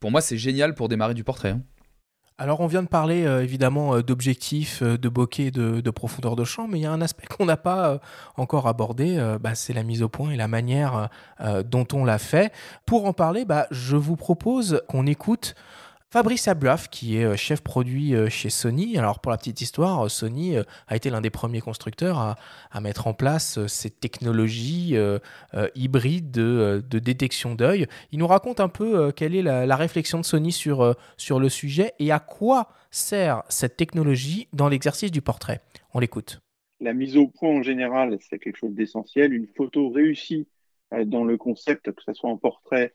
[0.00, 1.50] pour moi, c'est génial pour démarrer du portrait.
[1.50, 1.62] Hein.
[2.40, 6.44] Alors on vient de parler euh, évidemment euh, d'objectifs, euh, de bokeh, de, profondeur de
[6.44, 8.00] champ, mais il y a un aspect qu'on n'a pas
[8.38, 11.10] encore abordé, bah, c'est la mise au point et la manière
[11.66, 12.50] dont on l'a fait.
[12.86, 15.54] Pour en parler, bah, je vous propose qu'on écoute
[16.12, 18.98] Fabrice Abloif, qui est euh, chef produit euh, chez Sony.
[18.98, 20.56] Alors, pour la petite histoire, euh, Sony
[20.88, 24.96] a été l'un des premiers constructeurs à, mettre en place cette technologie
[25.74, 27.86] hybride de, détection d'œil.
[28.10, 31.92] Il nous raconte un peu quelle est la, réflexion de Sony sur, sur le sujet
[31.98, 35.60] et à quoi sert cette technologie dans l'exercice du portrait.
[35.94, 36.40] On l'écoute.
[36.80, 39.32] La mise au point en général, c'est quelque chose d'essentiel.
[39.32, 40.48] Une photo réussie
[41.06, 42.88] dans le concept, que ce soit en portrait euh,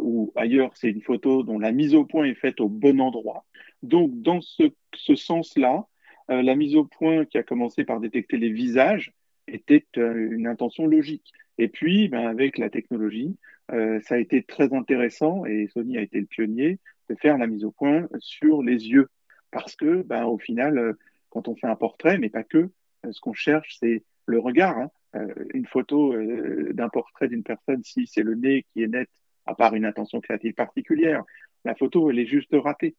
[0.00, 3.44] ou ailleurs, c'est une photo dont la mise au point est faite au bon endroit.
[3.82, 4.70] Donc, dans ce,
[5.14, 5.86] sens-là,
[6.30, 9.12] euh, la mise au point qui a commencé par détecter les visages
[9.48, 11.32] était euh, une intention logique.
[11.58, 13.36] Et puis, ben, avec la technologie,
[14.02, 16.78] ça a été très intéressant, et Sony a été le pionnier,
[17.08, 19.08] de faire la mise au point sur les yeux.
[19.50, 20.94] Parce que, ben, au final,
[21.30, 22.70] quand on fait un portrait, mais pas que,
[23.10, 24.76] ce qu'on cherche, c'est le regard.
[24.76, 24.90] Hein.
[25.54, 26.14] une photo
[26.72, 29.08] d'un portrait d'une personne, si c'est le nez qui est net
[29.46, 31.24] à part une intention créative particulière.
[31.64, 32.94] La photo, elle est juste ratée.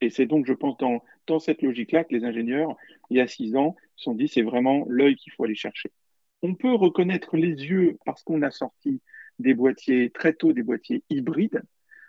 [0.00, 2.76] Et c'est donc, je pense, dans, cette logique-là que les ingénieurs,
[3.10, 5.90] il y a six ans, se sont dit, c'est vraiment l'œil qu'il faut aller chercher.
[6.42, 9.00] On peut reconnaître les yeux parce qu'on a sorti
[9.40, 11.62] des boîtiers, très tôt des boîtiers hybrides,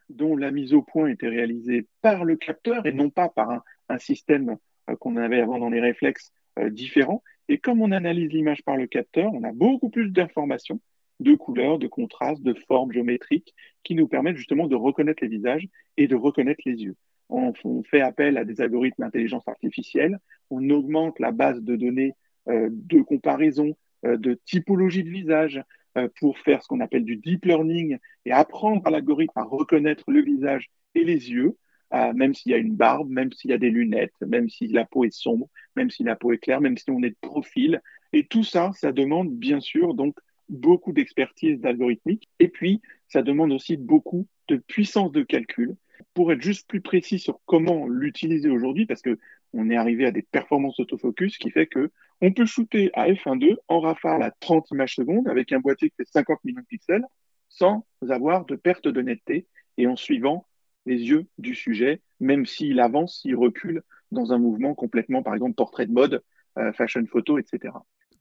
[0.09, 3.97] dont la mise au point était réalisée par le capteur et non pas par un,
[3.97, 4.57] système
[4.89, 7.23] euh, qu'on avait avant dans les réflexes euh, différents.
[7.47, 10.79] Et comme on analyse l'image par le capteur, on a beaucoup plus d'informations
[11.19, 13.53] de couleurs, de contrastes, de formes géométriques
[13.83, 15.67] qui nous permettent justement de reconnaître les visages
[15.97, 16.95] et de reconnaître les yeux.
[17.29, 17.53] On,
[17.83, 22.15] fait appel à des algorithmes d'intelligence artificielle, on augmente la base de données
[22.47, 25.61] euh, de comparaison euh, de typologie de visage
[25.97, 30.05] euh, pour faire ce qu'on appelle du deep learning et apprendre à l'algorithme à reconnaître
[30.07, 31.55] le visage et les yeux,
[31.91, 34.85] même s'il y a une barbe, même s'il y a des lunettes, même si la
[34.85, 37.81] peau est sombre, même si la peau est claire, même si on est de profil.
[38.13, 40.15] Et tout ça, ça demande bien sûr donc
[40.49, 42.27] beaucoup d'expertise d'algorithmique.
[42.39, 45.75] Et puis, ça demande aussi beaucoup de puissance de calcul
[46.13, 49.17] pour être juste plus précis sur comment l'utiliser aujourd'hui, parce que
[49.53, 51.91] on est arrivé à des performances autofocus qui fait que
[52.21, 55.95] on peut shooter à f1.2 en rafale à 30 images secondes avec un boîtier qui
[55.95, 57.05] fait 50 millions de pixels
[57.47, 59.47] sans avoir de perte de netteté
[59.77, 60.45] et en suivant
[60.85, 63.81] les yeux du sujet, même s'il avance, s'il recule
[64.11, 66.23] dans un mouvement complètement, par exemple, portrait de mode,
[66.57, 67.73] euh, fashion photo, etc.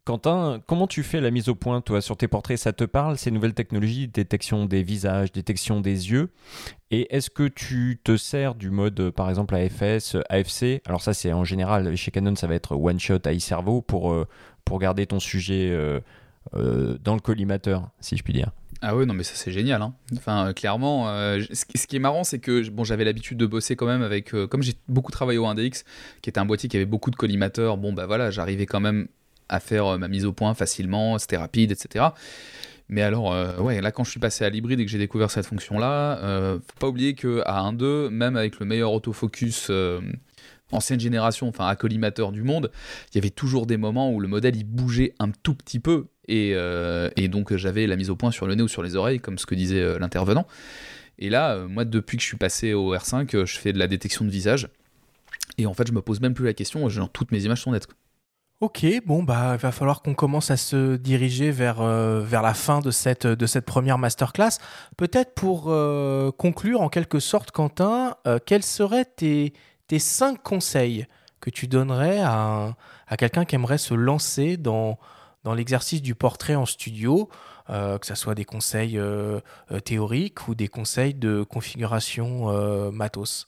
[0.08, 2.56] Quentin, comment tu fais la mise au point, toi, sur tes portraits?
[2.56, 6.30] Ça te parle, ces nouvelles technologies, détection des visages, détection des yeux?
[6.90, 11.34] Et est-ce que tu te sers du mode, par exemple, AFS, AFC Alors ça, c'est
[11.34, 14.26] en général, chez Canon, ça va être one-shot à e-cerveau pour, euh,
[14.64, 16.00] pour garder ton sujet euh,
[16.54, 18.50] euh, dans le collimateur, si je puis dire.
[18.80, 19.82] Ah ouais, non, mais ça c'est génial.
[19.82, 19.92] Hein.
[20.16, 21.04] Enfin, clairement,
[21.38, 24.62] ce qui est marrant, c'est que bon, j'avais l'habitude de bosser quand même avec, comme
[24.62, 25.84] j'ai beaucoup travaillé au 1DX,
[26.22, 27.76] qui était un boîtier qui avait beaucoup de collimateurs.
[27.76, 29.08] Bon, bah voilà, j'arrivais quand même
[29.48, 32.06] à faire euh, ma mise au point facilement, c'était rapide, etc.
[32.88, 35.30] Mais alors, euh, ouais, là, quand je suis passé à l'hybride et que j'ai découvert
[35.30, 39.70] cette fonction-là, euh, faut pas oublier qu'à 1.2, même avec le meilleur autofocus
[40.70, 42.70] ancienne génération, enfin, à collimateur du monde,
[43.12, 46.06] il y avait toujours des moments où le modèle il bougeait un tout petit peu.
[46.28, 46.54] Et,
[47.16, 49.38] et donc, j'avais la mise au point sur le nez ou sur les oreilles, comme
[49.38, 50.46] ce que disait l'intervenant.
[51.18, 54.24] Et là, moi, depuis que je suis passé au R5, je fais de la détection
[54.24, 54.68] de visage.
[55.58, 57.72] Et en fait, je me pose même plus la question, genre, toutes mes images sont
[57.72, 57.88] nettes.
[58.60, 62.80] Ok, bon bah il va falloir qu'on commence à se diriger vers, euh, la fin
[62.80, 64.58] de cette, première masterclass.
[64.96, 69.52] Peut-être pour euh, conclure en quelque sorte, Quentin, euh, quels seraient tes,
[69.86, 71.06] tes cinq conseils
[71.38, 72.74] que tu donnerais à,
[73.06, 74.98] à quelqu'un qui aimerait se lancer dans,
[75.44, 77.28] dans l'exercice du portrait en studio,
[77.68, 78.98] que ce soit des conseils
[79.84, 83.46] théoriques ou des conseils de configuration matos?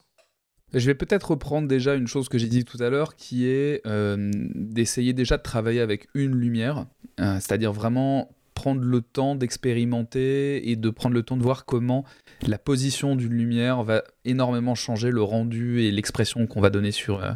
[0.72, 3.84] Je vais peut-être reprendre déjà une chose que j'ai dit tout à l'heure, qui est
[3.86, 6.86] euh, d'essayer déjà de travailler avec une lumière,
[7.20, 12.04] euh, c'est-à-dire vraiment prendre le temps d'expérimenter et de prendre le temps de voir comment
[12.46, 17.24] la position d'une lumière va énormément changer le rendu et l'expression qu'on va donner sur,
[17.24, 17.32] euh,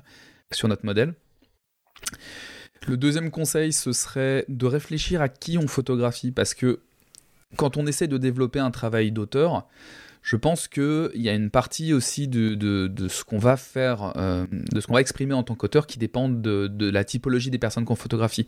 [0.52, 1.14] sur notre modèle.
[2.86, 6.80] Le deuxième conseil, ce serait de réfléchir à qui on photographie, parce que
[7.56, 9.66] quand on essaie de développer un travail d'auteur,
[10.24, 14.46] je pense qu'il y a une partie aussi de, de, ce qu'on va faire, euh,
[14.50, 17.58] de ce qu'on va exprimer en tant qu'auteur qui dépend de, de, la typologie des
[17.58, 18.46] personnes qu'on photographie.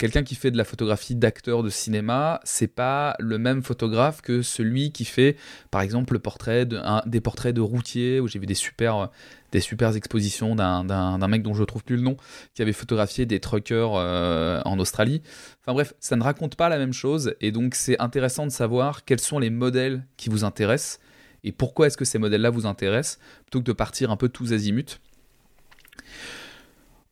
[0.00, 4.42] Quelqu'un qui fait de la photographie d'acteur de cinéma, c'est pas le même photographe que
[4.42, 5.36] celui qui fait,
[5.70, 9.08] par exemple, le portrait de, des portraits de routiers, où j'ai vu des super
[9.52, 12.16] des super expositions d'un mec dont je trouve plus le nom,
[12.54, 15.22] qui avait photographié des truckers euh, en Australie.
[15.60, 19.04] Enfin bref, ça ne raconte pas la même chose, et donc c'est intéressant de savoir
[19.04, 20.98] quels sont les modèles qui vous intéressent,
[21.44, 24.52] et pourquoi est-ce que ces modèles-là vous intéressent, plutôt que de partir un peu tous
[24.52, 24.98] azimuts?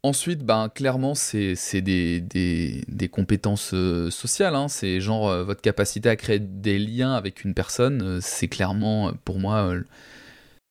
[0.02, 4.54] Ensuite, ben, clairement, c'est des, compétences euh, sociales.
[4.54, 4.68] Hein.
[4.68, 8.20] C'est genre euh, votre capacité à créer des liens avec une personne.
[8.22, 9.74] c'est clairement, pour moi,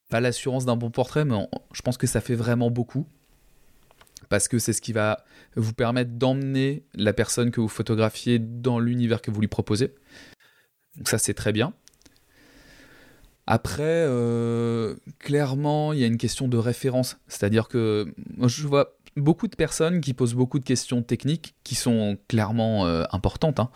[0.10, 3.06] pas l'assurance d'un bon portrait, mais je pense que ça fait vraiment beaucoup.
[4.30, 5.24] Parce que c'est ce qui va
[5.56, 9.94] vous permettre d'emmener la personne que vous photographiez dans l'univers que vous lui proposez.
[10.98, 11.74] Donc ça, c'est très bien.
[13.52, 17.18] Après, euh, clairement, il y a une question de référence.
[17.28, 18.14] C'est-à-dire que
[18.46, 23.06] je vois beaucoup de personnes qui posent beaucoup de questions techniques qui sont clairement euh,
[23.12, 23.60] importantes.
[23.60, 23.72] Hein.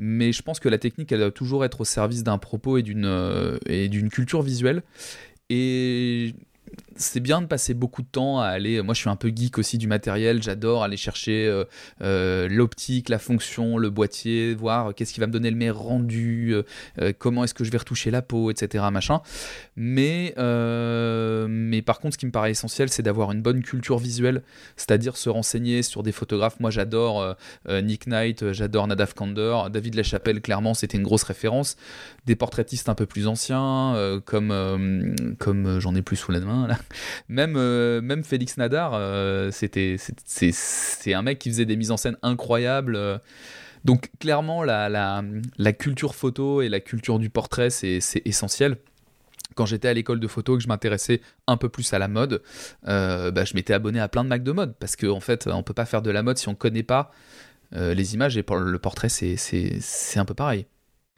[0.00, 2.82] Mais je pense que la technique, elle doit toujours être au service d'un propos et
[2.82, 3.56] d'une euh,
[4.10, 4.82] culture visuelle.
[5.48, 6.34] Et
[6.96, 8.80] c'est bien de passer beaucoup de temps à aller.
[8.82, 10.42] Moi, je suis un peu geek aussi du matériel.
[10.42, 11.64] J'adore aller chercher euh,
[12.02, 16.54] euh, l'optique, la fonction, le boîtier, voir qu'est-ce qui va me donner le meilleur rendu,
[16.98, 18.84] euh, comment est-ce que je vais retoucher la peau, etc.
[18.92, 19.20] Machin.
[19.76, 24.42] Mais, mais par contre, ce qui me paraît essentiel, c'est d'avoir une bonne culture visuelle,
[24.76, 26.60] c'est-à-dire se renseigner sur des photographes.
[26.60, 27.36] Moi, j'adore
[27.68, 30.40] Nick Knight, j'adore Nadav Kander, David Lachapelle.
[30.40, 31.76] Clairement, c'était une grosse référence.
[32.26, 36.78] Des portraitistes un peu plus anciens, comme comme j'en ai plus sous la main là
[37.28, 41.96] même, euh, même Félix Nadar, euh, c'était, c'est un mec qui faisait des mises en
[41.96, 42.96] scène incroyables.
[42.96, 43.18] Euh.
[43.84, 48.78] Donc clairement, la, la, culture photo et la culture du portrait, c'est essentiel
[49.54, 52.42] quand j'étais à l'école de photo, que je m'intéressais un peu plus à la mode,
[52.82, 55.62] bah, je m'étais abonné à plein de Mac de mode parce qu'en en fait, on
[55.62, 57.10] peut pas faire de la mode si on connaît pas
[57.72, 60.66] les images et pour le portrait, c'est un peu pareil.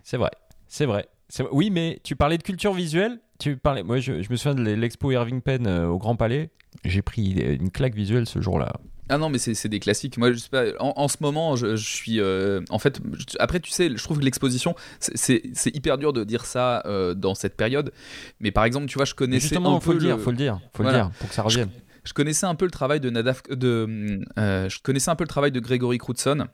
[0.03, 0.33] C'est vrai,
[0.67, 1.09] c'est vrai.
[1.51, 3.21] Oui, mais tu parlais de culture visuelle.
[3.39, 3.83] Tu parlais.
[3.83, 6.51] Moi, je, me souviens de l'expo Irving Penn euh, au Grand Palais.
[6.85, 8.73] J'ai pris une claque visuelle ce jour-là.
[9.09, 10.19] Ah non, mais c'est des classiques.
[10.19, 12.21] Moi, je sais pas, en, ce moment, je, suis.
[12.21, 13.01] Euh, en fait,
[13.39, 17.37] après, tu sais, je trouve que l'exposition, c'est hyper dur de dire ça euh, dans
[17.37, 17.93] cette période.
[18.41, 19.43] Mais par exemple, tu vois, je connaissais.
[19.43, 21.71] Justement, un faut le dire, faut le dire, faut le dire, pour que ça revienne.
[22.03, 23.45] Je, connaissais un peu le travail de Nadaf.
[23.45, 26.47] De, je connaissais un peu le travail de Gregory Crutzen,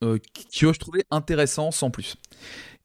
[0.00, 2.16] qui, qui je trouvais intéressant sans plus.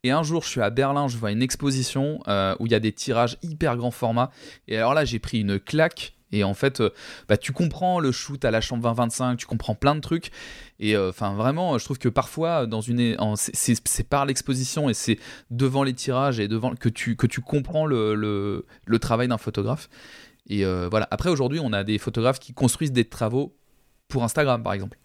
[0.04, 2.76] Et un jour, je suis à Berlin, je vois une exposition euh, où il y
[2.76, 4.32] a des tirages hyper grand format.
[4.68, 6.16] Et alors là, j'ai pris une claque.
[6.32, 6.90] Et en fait, euh,
[7.28, 10.32] bah, tu comprends le shoot à la chambre 2025, tu comprends plein de trucs.
[10.80, 15.20] Et euh, enfin, vraiment, je trouve que parfois, dans une, c'est par l'exposition et c'est
[15.52, 19.38] devant les tirages et devant que tu, que tu comprends le, le, le travail d'un
[19.38, 19.90] photographe.
[20.48, 21.08] Et voilà.
[21.12, 23.56] Après, aujourd'hui, on a des photographes qui construisent des travaux
[24.08, 24.98] pour Instagram, par exemple.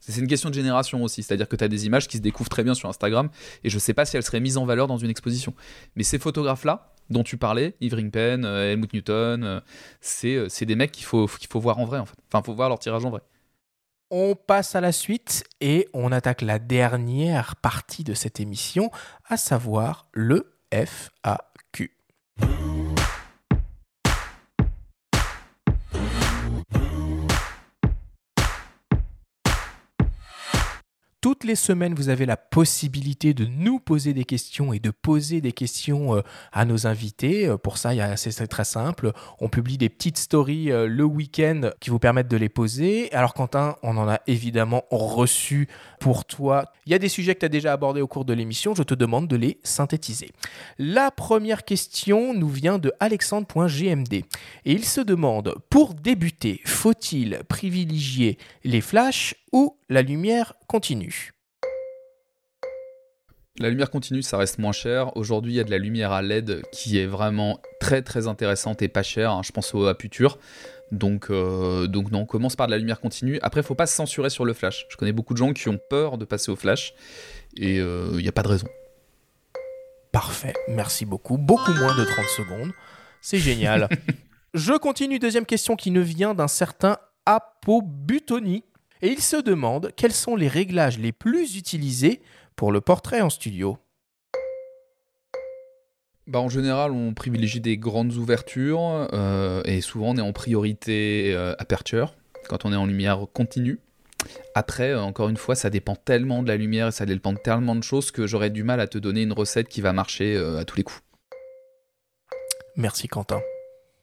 [0.00, 2.48] C'est une question de génération aussi, c'est-à-dire que tu as des images qui se découvrent
[2.48, 3.28] très bien sur Instagram,
[3.64, 5.54] et je sais pas si elles seraient mises en valeur dans une exposition.
[5.96, 9.60] Mais ces photographes-là, dont tu parlais, Yves Ringpen, euh, Helmut Newton, euh,
[10.24, 12.16] euh, c'est des mecs qu'il faut, faut voir en vrai, en fait.
[12.32, 13.20] Enfin, faut voir leur tirage en vrai.
[14.10, 18.90] On passe à la suite et on attaque la dernière partie de cette émission,
[19.28, 21.92] à savoir le FAQ.
[31.20, 35.40] Toutes les semaines, vous avez la possibilité de nous poser des questions et de poser
[35.40, 36.20] des questions euh,
[36.52, 37.48] à nos invités.
[37.48, 39.10] Euh, pour ça, c'est très simple.
[39.40, 43.12] On publie des petites stories euh, le week-end qui vous permettent de les poser.
[43.12, 45.66] Alors Quentin, on en a évidemment reçu
[45.98, 46.72] pour toi.
[46.86, 48.76] Il y a des sujets que tu as déjà abordés au cours de l'émission.
[48.76, 50.30] Je te demande de les synthétiser.
[50.78, 54.14] La première question nous vient de alexandre.gmd.
[54.14, 54.24] Et
[54.66, 61.07] il se demande, pour débuter, faut-il privilégier les flashs ou la lumière continue?
[63.60, 65.16] La lumière continue, ça reste moins cher.
[65.16, 68.82] Aujourd'hui, il y a de la lumière à LED qui est vraiment très très intéressante
[68.82, 69.32] et pas chère.
[69.32, 69.42] Hein.
[69.44, 70.38] Je pense au Aputure.
[70.92, 73.38] Donc, euh, donc non, on commence par de la lumière continue.
[73.42, 74.86] Après, il faut pas se censurer sur le flash.
[74.88, 76.94] Je connais beaucoup de gens qui ont peur de passer au flash
[77.56, 78.68] et euh, il n'y a pas de raison.
[80.12, 81.36] Parfait, merci beaucoup.
[81.36, 82.72] Beaucoup moins de 30 secondes.
[83.20, 83.88] C'est génial.
[84.54, 86.96] Je continue, deuxième question qui ne vient d'un certain
[87.26, 88.64] Apobutoni
[89.02, 92.22] et il se demande quels sont les réglages les plus utilisés
[92.58, 93.78] pour le portrait en studio.
[96.26, 101.32] Bah en général, on privilégie des grandes ouvertures euh, et souvent on est en priorité
[101.34, 102.14] euh, aperture
[102.48, 103.78] quand on est en lumière continue.
[104.56, 107.76] Après, encore une fois, ça dépend tellement de la lumière et ça dépend de tellement
[107.76, 110.64] de choses que j'aurais du mal à te donner une recette qui va marcher à
[110.64, 111.00] tous les coups.
[112.76, 113.40] Merci Quentin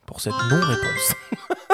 [0.06, 1.14] pour cette non-réponse.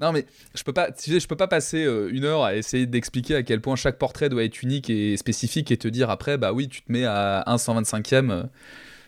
[0.00, 3.36] non mais je peux pas, je peux pas passer euh, une heure à essayer d'expliquer
[3.36, 6.52] à quel point chaque portrait doit être unique et spécifique et te dire après bah
[6.52, 8.42] oui tu te mets à 1 125e, euh,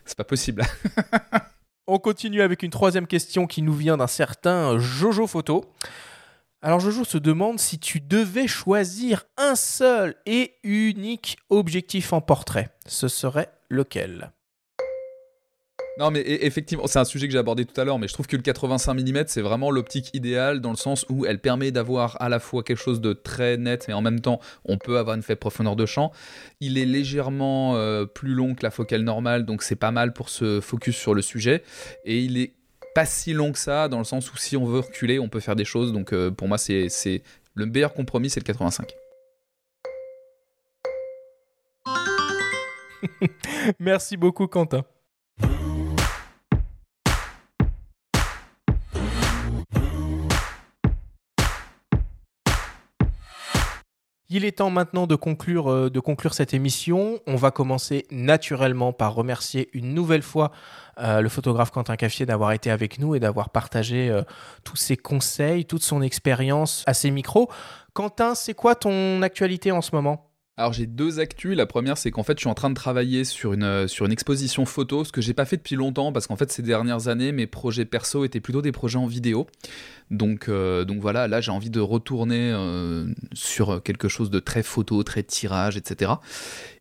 [0.05, 0.63] c'est pas possible.
[1.87, 5.65] On continue avec une troisième question qui nous vient d'un certain Jojo Photo.
[6.61, 12.69] Alors Jojo se demande si tu devais choisir un seul et unique objectif en portrait,
[12.87, 14.31] ce serait lequel?
[15.99, 18.15] Non, mais e, effectivement, c'est un sujet que j'ai abordé tout à l'heure, mais je
[18.15, 21.71] trouve que le 85 mm, c'est vraiment l'optique idéale dans le sens où elle permet
[21.71, 24.99] d'avoir à la fois quelque chose de très net, mais en même temps, on peut
[24.99, 26.13] avoir une faible profondeur de champ.
[26.61, 30.29] Il est légèrement euh, plus long que la focale normale, donc c'est pas mal pour
[30.29, 31.63] se focus sur le sujet.
[32.05, 32.53] Et il est
[32.95, 35.41] pas si long que ça, dans le sens où si on veut reculer, on peut
[35.41, 35.93] faire des choses.
[35.93, 36.89] Donc euh, pour moi, c'est
[37.55, 38.95] le meilleur compromis, c'est le 85.
[43.79, 44.85] Merci beaucoup, Quentin.
[54.35, 57.21] Il est temps maintenant de conclure, euh, de conclure cette émission.
[57.27, 60.53] On va commencer naturellement par remercier une nouvelle fois
[60.99, 64.23] euh, le photographe Quentin Caffier d'avoir été avec nous et d'avoir partagé euh,
[64.65, 67.51] tous ses conseils, toute son expérience à ses micros.
[67.93, 70.32] Quentin, c'est quoi ton actualité en ce moment?
[70.59, 71.57] Alors j'ai deux actus.
[71.57, 74.05] La première, c'est qu'en fait, je suis en train de travailler sur une, euh, sur
[74.05, 77.09] une exposition photo, ce que j'ai pas fait depuis longtemps, parce qu'en fait, ces dernières
[77.09, 79.47] années, mes projets perso étaient plutôt des projets en vidéo.
[80.11, 84.63] Donc, euh, donc voilà, là, j'ai envie de retourner euh, sur quelque chose de très
[84.63, 86.13] photo, très tirage, etc.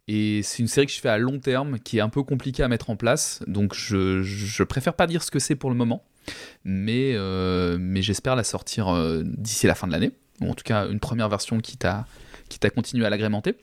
[0.10, 2.64] Et c'est une série que je fais à long terme, qui est un peu compliquée
[2.64, 3.42] à mettre en place.
[3.48, 6.04] Donc je, je préfère pas dire ce que c'est pour le moment,
[6.66, 7.16] mais,
[7.80, 10.12] mais j'espère la sortir d'ici la fin de l'année.
[10.42, 12.06] Ou en tout cas, une première version qui t'a
[12.52, 13.56] qui t'a continué à l'agrémenter.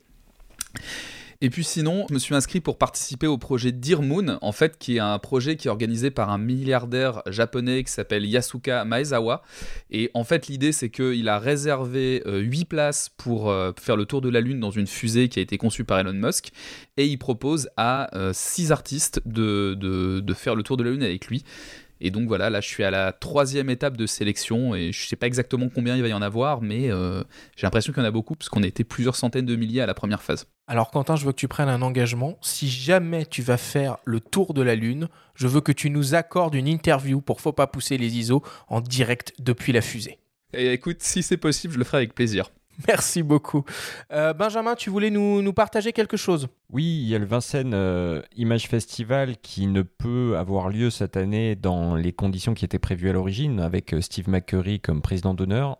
[1.41, 4.77] Et puis sinon, je me suis inscrit pour participer au projet Dear Moon, en fait,
[4.77, 9.41] qui est un projet qui est organisé par un milliardaire japonais qui s'appelle Yasuka Maezawa.
[9.89, 14.05] Et en fait, l'idée, c'est qu'il a réservé 8 euh, places pour euh, faire le
[14.05, 16.51] tour de la Lune dans une fusée qui a été conçue par Elon Musk.
[16.97, 21.03] Et il propose à 6 euh, artistes de, de faire le tour de la Lune
[21.03, 21.45] avec lui.
[22.01, 25.15] Et donc voilà, là je suis à la troisième étape de sélection et je sais
[25.15, 27.23] pas exactement combien il va y en avoir, mais euh,
[27.55, 29.81] j'ai l'impression qu'il y en a beaucoup parce qu'on a été plusieurs centaines de milliers
[29.81, 30.47] à la première phase.
[30.67, 32.37] Alors Quentin, je veux que tu prennes un engagement.
[32.41, 36.15] Si jamais tu vas faire le tour de la Lune, je veux que tu nous
[36.15, 40.19] accordes une interview pour Faut pas pousser les ISO en direct depuis la fusée.
[40.53, 42.51] Et écoute, si c'est possible, je le ferai avec plaisir.
[42.87, 43.63] Merci beaucoup.
[44.11, 46.47] Euh, Benjamin, tu voulais nous, partager quelque chose?
[46.71, 51.17] Oui, il y a le Vincennes euh, Image Festival qui ne peut avoir lieu cette
[51.17, 55.33] année dans les conditions qui étaient prévues à l'origine, avec euh, Steve McCurry comme président
[55.33, 55.77] d'honneur.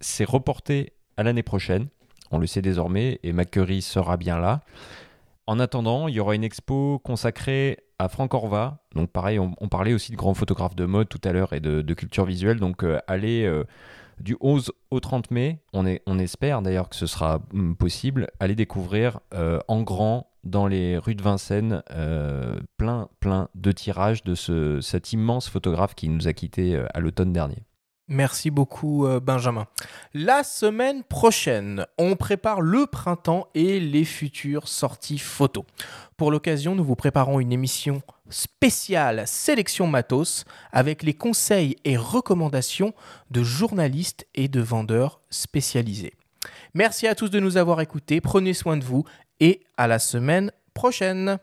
[0.00, 1.88] C'est reporté à l'année prochaine,
[2.30, 4.60] on le sait désormais, et McCurry sera bien là.
[5.46, 8.78] En attendant, il y aura une expo consacrée à Franck Orva.
[8.94, 11.94] Donc pareil, on, parlait aussi de grands photographes de mode tout à l'heure et de,
[11.94, 12.60] culture visuelle.
[12.60, 13.50] Donc allez
[14.20, 15.60] du 11 au 30 mai.
[15.72, 18.28] On, espère d'ailleurs que ce sera mm, possible.
[18.38, 24.22] Aller découvrir euh, en grand dans les rues de Vincennes euh, plein, plein de tirages
[24.22, 27.64] de ce, cet immense photographe qui nous a quittés euh, à l'automne dernier.
[28.12, 29.68] Merci beaucoup Benjamin.
[30.14, 35.64] La semaine prochaine, on prépare le printemps et les futures sorties photos.
[36.16, 42.94] Pour l'occasion, nous vous préparons une émission spéciale sélection matos avec les conseils et recommandations
[43.30, 46.14] de journalistes et de vendeurs spécialisés.
[46.74, 49.04] Merci à tous de nous avoir écoutés, prenez soin de vous
[49.40, 51.38] et à la semaine prochaine.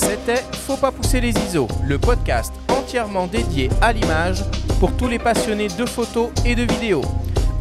[0.00, 4.42] C'était Faut pas pousser les ISO, le podcast entièrement dédié à l'image
[4.78, 7.04] pour tous les passionnés de photos et de vidéos.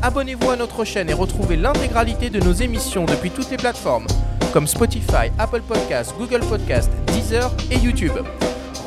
[0.01, 4.07] Abonnez-vous à notre chaîne et retrouvez l'intégralité de nos émissions depuis toutes les plateformes
[4.53, 8.17] comme Spotify, Apple Podcasts, Google Podcasts, Deezer et YouTube.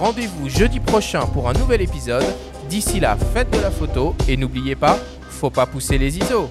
[0.00, 2.24] Rendez-vous jeudi prochain pour un nouvel épisode.
[2.70, 4.98] D'ici là, faites de la photo et n'oubliez pas,
[5.28, 6.48] faut pas pousser les ISO.